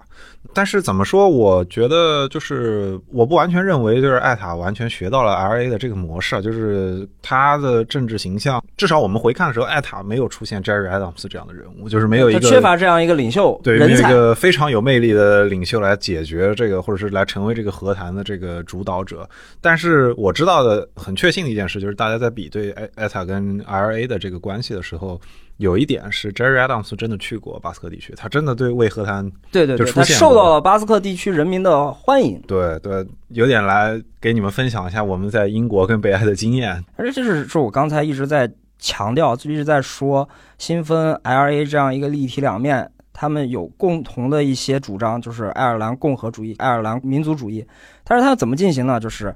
[0.53, 1.29] 但是怎么说？
[1.29, 19.27] 我觉得就是我不完全认为就是艾塔完全学到了 L A 的这个模式，就是他的政治形象，至少我们回看的时候，艾塔没有出现 Jerry Adams 这样的人物，就是没有一个缺乏这样一个领袖，对，没有一个非常有魅力的领袖来解决这个，或者是来成为这个和谈的这个主导者。
[19.61, 21.92] 但是我知道的很确信的一件事就是。
[21.93, 25.19] 大家在比对艾艾塔跟 L A 的这个关系的时候，
[25.57, 32.41] 有一点是 Jerry Adams 真的去过巴斯克地区，他真的对为和谈对对对，他受到了巴斯克地区人民的欢迎。
[32.47, 36.83] 对对，有点来给你们分享一下我们在英国跟北爱的经验。
[36.95, 40.27] 而且就是说我刚才一直在强调，就一直在说
[40.57, 47.65] 新分 L A 这样一个立体两面，他们有共同的一些主张，就是爱尔兰共和主义、爱尔兰民族主义。
[48.03, 48.99] 但是它怎么进行呢？
[48.99, 49.33] 就是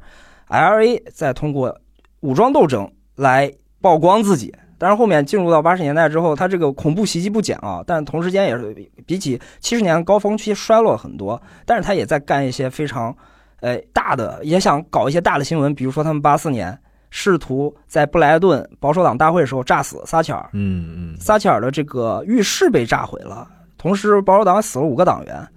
[0.47, 1.79] L A 在通过。
[2.21, 3.51] 武装斗争来
[3.81, 11.41] 曝光自己，但是后面进入到八十年代之后，他这个恐怖袭击不减啊，但同时间也是比起七十年高峰期衰落很多。
[11.65, 13.15] 但是他也在干一些非常，
[13.61, 16.77] 呃大的，也想搞一些大的新闻，比如说他们八四年
[17.09, 23.47] 试图在布莱顿保守党大会的时候炸死撒切尔，嗯嗯，撒切尔的这个浴室被炸毁了，
[23.77, 25.47] 同时保守党死了五个党员。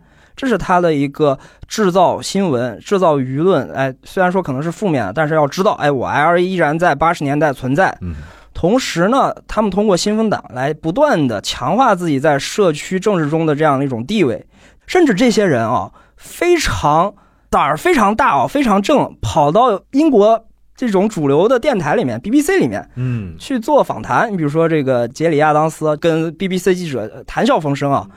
[0.41, 1.38] 这是他的一个
[1.68, 3.70] 制造新闻、制造舆论。
[3.74, 7.95] 哎，虽然说可能是负面的，但是要知道，哎，我 L 依然在八十年代存在。
[8.01, 8.14] 嗯，
[8.55, 14.47] 同时呢，他们通过新风党来不断的强化自己在社区政治中的这样的一种地位，
[14.86, 17.12] 甚至这些人啊，非常
[17.51, 20.47] 胆儿非常大啊，非常正，跑到英国。
[20.81, 24.33] 这种主流的电台里面，BBC 里面，嗯，去做访谈。
[24.33, 28.09] 你比如说这个杰里亚当斯跟 BBC 记者谈笑风生啊，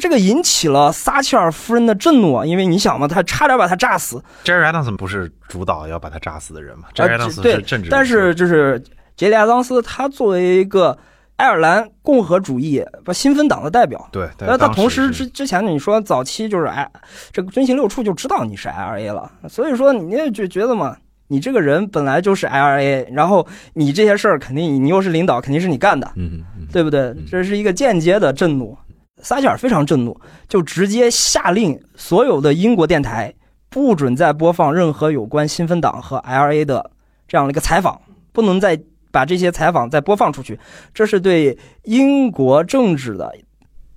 [0.00, 4.22] 这个引起了撒切尔夫人的震怒啊，因为你想嘛，他差点把他炸死。
[4.44, 8.80] Jerry Adams 不是主导要把他炸死的人嘛？Jerry Adams 是政治，但是就是
[9.16, 10.96] 杰里亚当斯，他作为一个
[11.34, 16.88] 爱尔兰共和主义不新芬党的代表，对，那他同时之之前你说早期就是哎，
[17.32, 20.96] 这个军情六处就知道你是 IRA 了，所以说你也就觉得嘛。
[21.34, 27.12] 你这个人本来就是 L A，然后你这些事儿肯定你又是领导，肯定是你干的，嗯，对不对？
[27.28, 28.78] 这是一个间接的震怒。
[29.18, 30.16] 撒切尔非常震怒，
[30.46, 33.34] 就直接下令所有的英国电台
[33.68, 36.88] 不准再播放任何有关新芬党和 L A 的
[37.26, 38.00] 这样的一个采访，
[38.32, 38.80] 不能再
[39.10, 40.56] 把这些采访再播放出去，
[40.92, 43.34] 这是对英国政治的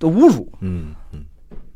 [0.00, 0.50] 的侮辱。
[0.60, 1.24] 嗯嗯，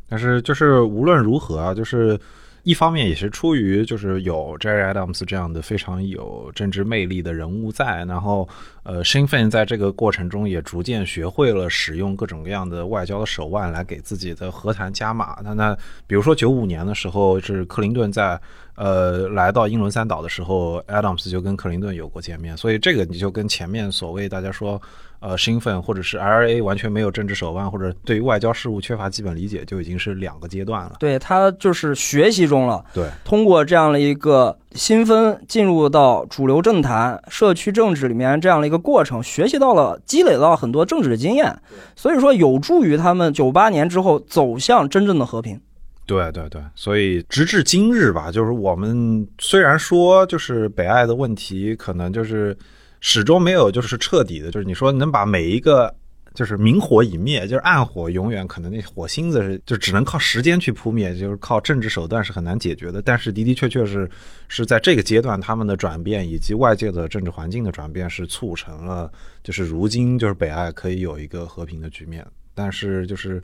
[0.09, 2.19] 但是就是无论如何啊，就是。
[2.65, 8.49] 一方面也是出于就是有 Jerry Adams 这样的非常有政治魅力的人物在，然后
[8.85, 15.39] 呃，身份在这个过程中也逐渐学会了使用各种各样的外交的手腕来给自己的和谈加码。
[15.43, 18.41] 那那比如说九五年的时候是克林顿在
[18.77, 24.81] 呃来到英伦三岛的时候，Adams 就跟克林顿有过见面，所以这个你就跟前面所谓大家说。
[25.23, 30.97] 呃，身份或者是 RA 完全没有政治手腕，或者对于外交事务缺乏基本理解，就已经是两个阶段了。
[30.99, 32.85] 对他就是学习中了。
[32.93, 41.57] 对，通过这样的一个新分进入到主流政坛、社区政治里面这样的一个过程，学习到了、积累到很多政治的经验，
[41.95, 45.61] 所以说有助于他们九八年之后走向真正的和平。
[46.05, 52.57] 对对对，所以直至今日吧，就是我们虽然说就是北爱的问题，可能就是。
[53.03, 55.93] 始终没有就是彻底的，就是你说能把每一个
[56.35, 63.03] 就是明火已灭，就是暗火永远可能那火星子是就只能靠时间去扑灭，就是靠政治手段是很难解决的。
[63.03, 64.09] 但是的的确确是
[64.47, 69.11] 是在这个阶段，他们的转变以及外界的政治环境的转变，是促成了
[69.43, 72.25] 就是如今就是北爱可以有一个和平的局面。
[72.55, 73.43] 但是就是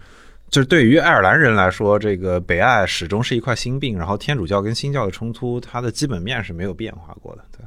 [0.48, 7.66] 就是对于爱尔兰人来说，这个北爱始终是一块心病，然后天主教跟新教的冲突，它的基本面是没有变化过的，对。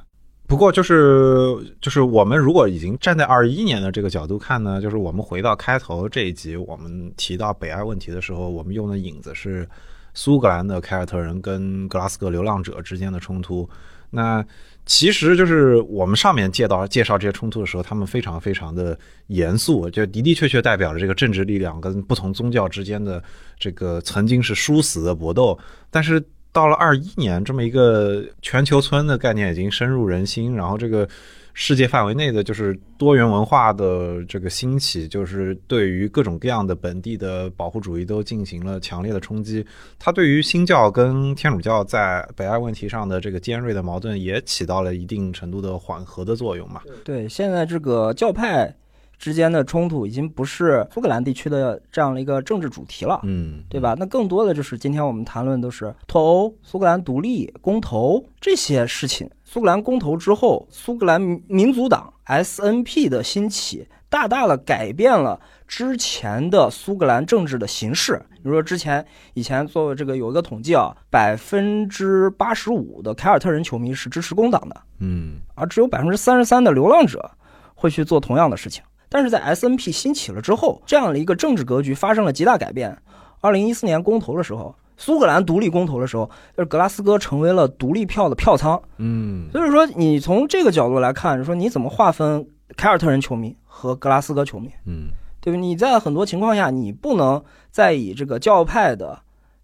[0.52, 9.66] 不过就是就是我们如果已经站在二一年的这个角度看呢，就是我们回到开头这一集，我们提到北爱问题的时候，我们用的引子是
[10.14, 13.68] 苏格兰的凯尔特人跟格拉斯哥流浪者之间的冲突。
[14.10, 14.46] 那
[14.86, 23.24] 其实就是我们上面介绍介绍这些冲突的时候，他们非常非常的严肃，就的的确确代表着这个政治力量跟不同宗教之间的
[23.58, 25.58] 这个曾经是殊死的搏斗，
[25.90, 26.22] 但是。
[26.52, 31.08] 到了二一年，这么一个全球村的概念已经深入人心，然后这个
[31.54, 39.66] 世界范围内的就是多元文化的这个兴起，就是对于各种各样的本地的保护主义都进行了强烈的冲击。
[39.98, 46.82] 它对于新教跟天主教在北爱问题上的这个尖锐的矛盾也起到了一定程度的缓和的作用嘛？
[47.04, 48.74] 对，现在这个教派。
[49.22, 53.96] 之间的冲突已经不是苏格兰地区的这样的一个政治主题了，嗯，对吧？
[53.96, 59.30] 那更多的就是今天我们谈论都是脱欧、苏格兰独立、公投这些事情。
[59.46, 68.20] 苏格兰公投之后，苏格兰民族党 SNP 的兴起，大大的改变了之前的苏格兰政治的形式。
[68.42, 69.06] 比如说，之前
[69.36, 77.30] 以前做这个有一个统计啊，百分之八十五的凯尔特人球迷是支持工党的，嗯，而只有百分之三十三的流浪者
[77.76, 78.84] 会去做同样的事情。
[79.14, 82.98] 但是在 S N P 兴起了之后，这样的一个政治格局发生了极大改变。
[83.42, 88.82] 二零一四年公投的时候，苏格兰独立公投的时候，就是格拉斯哥成为了独立票的票仓。
[89.00, 92.48] 嗯，所以说你从这个角度来看，说你怎么划分
[92.78, 94.72] 凯尔特人球迷和格拉斯哥球迷？
[94.86, 95.10] 嗯，
[95.42, 95.60] 对吧？
[95.60, 99.20] 你在很多情况下，你不能再以这个教派的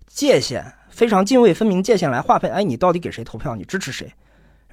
[0.07, 2.51] 界限非常泾渭分明界限来划分。
[2.51, 3.55] 哎，你到底给谁投票？
[3.55, 4.11] 你支持谁？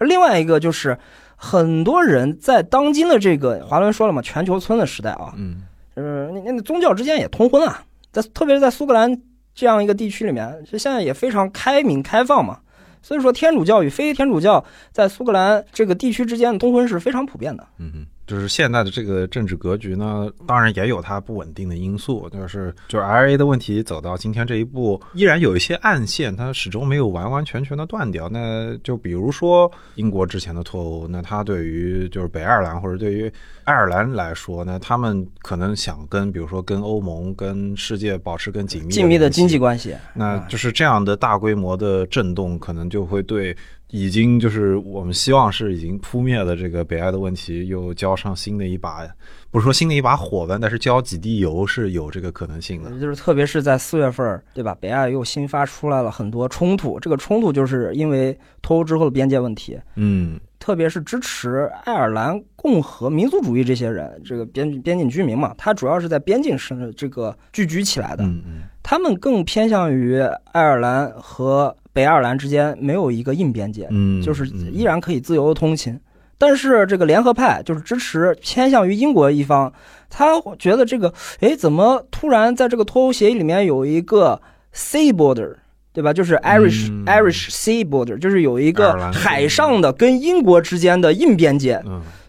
[0.01, 0.99] 另外一个就是。
[1.37, 5.63] 很多人在当今的这个华伦说了嘛，全球村的时代啊，嗯，
[5.95, 9.21] 就是那那宗教之间也通婚啊，在特别是在苏格兰
[9.55, 12.59] 这样一个地区里面，就现在也非常开明开放嘛，
[13.03, 18.07] 所以说天主教与非天主教在苏格兰这个地区之间的通婚是非常普遍的，嗯。
[18.27, 22.29] 就是现在的这个政治格局呢，当然也有它不稳定的因素。
[22.31, 28.29] 就是就是 L A 的问题走到今天这一步，依然有一些暗线，它始终没有完完全全的断掉。
[28.29, 33.31] 那就比如说英国之前的脱欧，那它对于就是北爱尔兰或者对于
[33.65, 43.57] 爱尔兰来说那，他们可能想跟比如说跟欧盟、跟世界保持更紧密紧密的经济关系，那就是这样的大规模的震动，可能就会对。
[43.91, 49.07] 已经就是我们希望是已经扑灭了这个北爱的问题，又浇上新的一把，
[49.51, 52.91] 不是说新的一把火吧，但是浇几滴油是有这个可能性的。
[52.99, 54.77] 就是特别是在四月份，对吧？
[54.81, 59.79] 北爱又新发出来了很多冲突，这个冲突就是因为脱欧之后的边界问题。
[59.95, 68.25] 嗯，特别是支持爱尔兰共和民族主义这些人，这个边边境居民嘛，他主要是在边境是这个聚居起来的。
[68.25, 70.19] 嗯嗯，他们更偏向于
[70.51, 71.77] 爱尔兰和。
[71.95, 75.99] 北爱尔兰之间没有一个硬边界，嗯，就是依然可以自由的通勤。
[76.37, 79.73] 但是这个联合派就是支持偏向于英国一方，
[80.11, 84.43] 他觉得这个，哎，怎么突然在这个脱欧协议里面有一个
[84.75, 85.55] sea border，
[85.93, 86.13] 对吧？
[86.13, 91.81] 就是 Irish Irish sea border，就是有一个海上的跟英国之间的硬边界。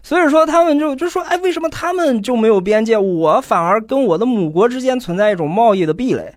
[0.04, 6.32] 所以说他们就就说，哎，为什么他们就没有边界，我反而跟我的母国之间存在一种贸易的壁垒？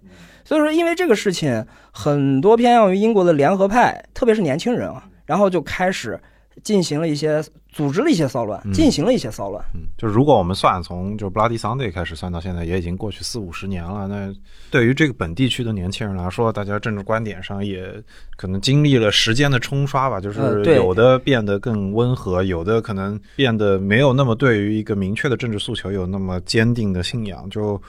[0.49, 6.19] 所以说，因为这个事情，很多偏向于英国的联合派，特别是年轻人啊，然后就开始
[6.63, 7.39] 进行了一些
[7.71, 9.63] 组织了一些骚乱，进行了一些骚乱。
[9.75, 14.07] 嗯，就如果我们算从就 Bloody Sunday 开始算到现在，也已经过去四五十年了。
[14.07, 14.33] 那
[14.71, 17.87] 对于这个本地区的年轻人来说，大家政治观点上也
[18.35, 27.47] 可能经历了时间的冲刷吧，就是有的变得更温和，有的可能变得没有那么对于一个明确的政治诉求有那么坚定的信仰。
[27.51, 27.79] 就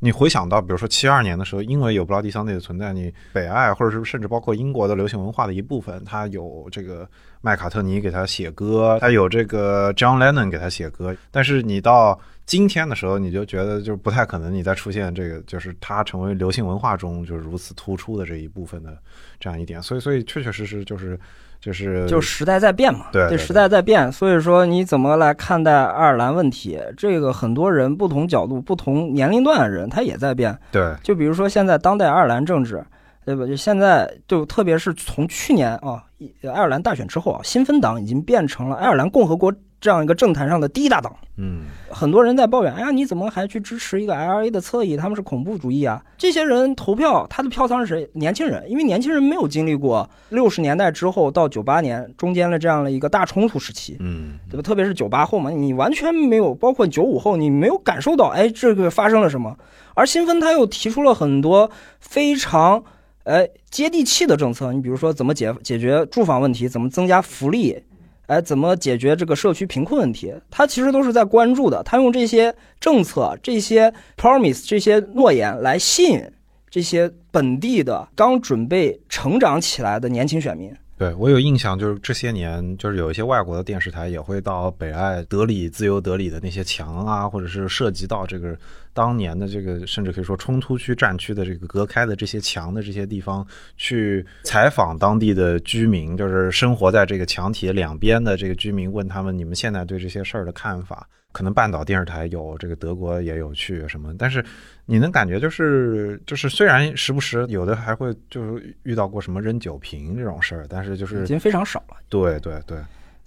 [0.00, 7.08] 你回想到，比如说七二年的时候，因为有 Bloody Sunday 的存在，你北爱或者是甚至包括英国的流行文化的一部分，它有这个
[7.40, 11.16] 麦卡特尼给他写歌，他有这个 John Lennon 给他写歌。
[11.30, 18.96] 但是你到今天的时候，你就觉得就是不太可能你再出现这个，就是他成为流行文化中就是如此突出的这一部分的
[19.40, 19.82] 这样一点。
[19.82, 21.18] 所以，所以确确实实就是。
[21.60, 26.78] 就是就时代在变嘛，对，时代在变，所以说你怎么来看待爱尔兰问题？
[26.96, 30.56] 这个很多人不同角度、不同年龄段的人，他也在变。
[30.70, 32.84] 对，就比如说现在当代爱尔兰政治，
[33.24, 33.46] 对吧？
[33.46, 36.02] 就现在就特别是从去年啊，
[36.44, 39.52] 爱尔兰大选之后啊，新芬党已经变成了爱尔兰共和国。
[39.80, 44.96] 这样一个政坛上的第一大党，嗯，很多人在抱怨，哎呀，你怎么还去支持一个 LA 的侧翼？
[44.96, 46.04] 他们是恐怖主义啊！
[46.16, 48.10] 这些人投票，他的票仓是谁？
[48.14, 54.62] 年轻人，因为年轻人没有经历过六十年代之后到九八年中间的这样的一个大冲突时期，嗯，对吧？
[54.62, 59.56] 特别是九八后嘛，你完全没有，包括九五后，你没有感受到，哎，这个发生了什么？
[59.94, 61.70] 而新芬他又提出了很多
[62.00, 62.82] 非常，
[63.22, 67.80] 哎，接地气的政策，你比如说怎么解解决住房问题，怎么增加福利。
[68.28, 70.34] 哎，怎么解决这个社区贫困问题？
[70.50, 71.82] 他其实都是在关注的。
[71.82, 76.22] 他用这些政策、这些 promise、这些诺言来吸引
[76.68, 80.70] 这些本地的刚准备成长起来的年轻选民。
[80.98, 88.58] 对我有印象，就是这些年，就是有一些外国的电视台也会到北爱德里自由德里的那些墙啊，或者是涉及到这个
[88.92, 93.46] 当年的这个，甚至可以说冲突区、战区的这个隔开的这些墙的这些地方
[93.76, 101.08] 去采访当地的居民，就是生活在这个墙体两边的这个居民，问他们你们现在对这些事儿的看法。
[101.30, 104.42] 可能半岛电视台有，这个德国也有去什么，但是
[104.90, 111.96] 你能感觉就是就是，虽然时不时有的还会就是遇到过什么扔酒瓶这种事儿，但是就是已经非常少了。
[112.08, 112.78] 对对对，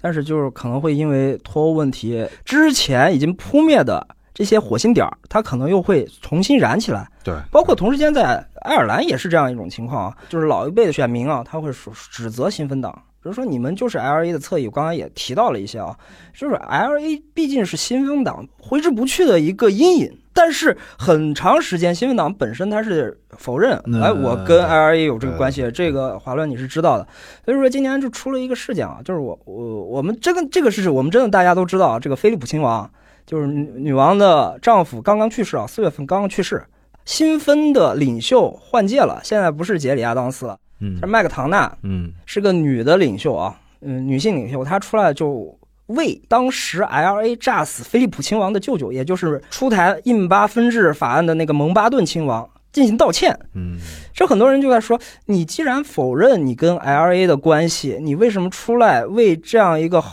[0.02, 7.08] 但是就是可能会因为脱欧问题，之前已经扑灭的这些火星点儿，它可能又会重新燃起来。
[7.24, 13.04] 对，包括同时间在爱尔兰也是这样一种情况啊，就是老一辈的选民啊，他会说指责新芬党。
[13.24, 15.96] 比如说，你们就是 L A 的侧翼，我刚才也提到了一些啊，
[16.34, 20.18] 就是 L A 毕竟是新芬党挥之不去的一个阴影。
[20.34, 25.70] 但是很长时间，新芬党本身它是否认，哎，我跟 L A 有这个关系。
[25.72, 27.06] 这个华伦你是知道的。
[27.44, 32.90] 所以说今年就出了一个事件啊，就是我我我们这个这个事我们真的大家都知道啊，这个菲利普亲王
[33.26, 36.64] 就是女王的丈夫刚刚去世啊，四月份刚刚去世。
[37.04, 40.58] 新芬的领袖换届了，现在不是杰里亚当斯了。
[40.82, 45.58] 嗯，是麦克唐纳，嗯，是个女的领袖啊，嗯，女性领袖，她出来就
[45.88, 53.38] 为当时 L A 炸死菲利普亲王的舅舅，也就是出台印巴分治法案的那个蒙巴顿亲王进行道歉。
[53.54, 53.78] 嗯，
[54.14, 60.04] 这很多人就在说，你既然否认你跟 L A 的关系，你为什么出来为这样一个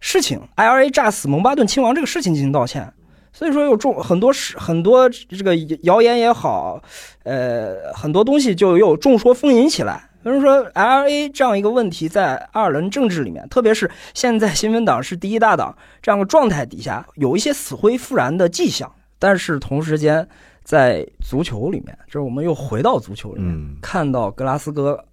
[0.00, 2.90] 事情 L A 炸死蒙巴顿亲王这个事情进行道歉？
[3.36, 6.82] 所以说有众很多是很多这个谣言也好，
[7.22, 10.08] 呃，很多东西就又众说纷纭起来。
[10.22, 18.90] 比如说，L A 这样一个问题，在爱尔兰政治里面，特别是现在新闻党是第一大党这样的状态底下，有一些死灰复燃的迹象。
[19.18, 20.26] 但是同时间，
[20.64, 25.04] 在足球里面，就是我们又回到足球里面，看到格拉斯哥，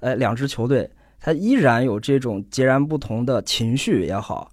[0.00, 0.90] 呃，两支球队，
[1.20, 4.50] 它依然有这种截然不同的情绪也好，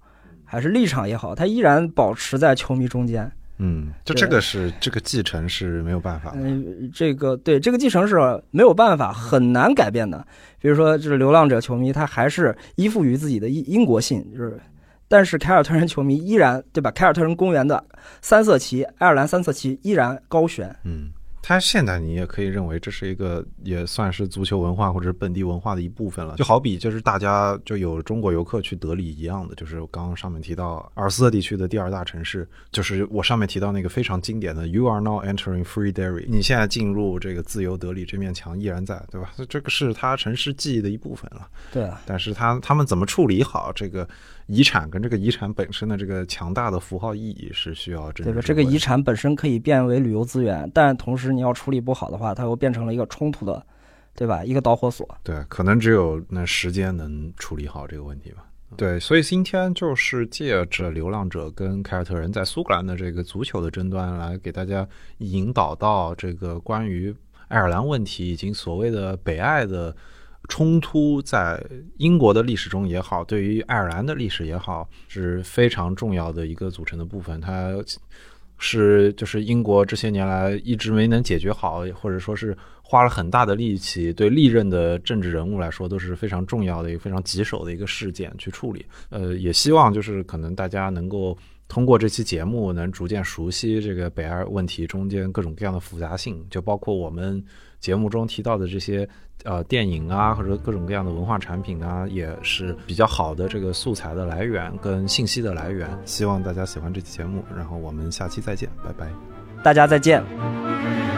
[0.48, 3.30] 还是立场也好，他依然保持在球迷中间。
[3.58, 6.32] 嗯，就这个是这个继承是没有办法。
[6.36, 8.16] 嗯，这个对这个继承是
[8.50, 10.24] 没有办法很难改变的。
[10.60, 14.58] 比如说，就是流浪者球迷，他还是依附于自己的英英国性，就是，
[15.08, 16.90] 但是凯尔特人球迷依然对吧？
[16.92, 17.84] 凯尔特人公园的
[18.22, 20.74] 三色旗，爱尔兰三色旗依然高悬。
[20.84, 21.10] 嗯。
[21.48, 39.32] 它现在你也可以认为这是一个也算是足球文化或者本地文化的一部分了，就好比就是大家就有中国游客去德里一样的，就是刚刚上面提到阿尔斯特地区的第二大城市，就是我上面提到那个非常经典的 “You are now entering free Derry”，你现在进入这个自由德里，这面墙依然在，对吧？
[39.48, 41.48] 这个是它城市记忆的一部分了。
[41.72, 44.06] 对啊，但是它他们怎么处理好这个？
[44.48, 48.40] 遗产跟这个遗产本身的这个强大的符号意义是需要对吧？
[48.42, 53.62] 这个遗产本身可以变为旅游资源，但同时你要处理不好的话，它又变成了一个冲突的，
[54.14, 54.42] 对吧？
[54.42, 55.06] 一个导火索。
[55.22, 58.46] 对，可能只有那时间能处理好这个问题吧。
[58.74, 64.88] 对，所以今天就是借着流浪者跟凯尔特人在苏格兰的这个足球的争端，来给大家
[65.18, 67.14] 引导到这个关于
[67.48, 69.94] 爱尔兰问题以及所谓的北爱的。
[70.48, 71.62] 冲突在
[71.98, 77.38] 英国的历史中也好，对于爱尔兰的历史也好，是非常重要的一个组成的部分。
[77.38, 77.74] 它
[78.56, 88.84] 是就是英国这些年来一直没能解决好，或者说是花了很大的力气，对历任的政治人物来说都是非常重要的一个非常棘手的一个事件去处理。
[89.10, 91.36] 呃，也希望就是可能大家能够
[91.68, 97.44] 通过这期节目，能逐渐熟悉这个北爱问题中间各种各样的复杂性，就包括我们
[97.78, 99.06] 节目中提到的这些。
[99.44, 105.88] 呃，电影啊，或者各种各样的文化产品啊，也是比较好的这个素材的来源跟信息的来源。
[106.04, 109.08] 希望大家喜欢这期节目，然后我们下期再见，拜拜。
[109.62, 111.17] 大家再见。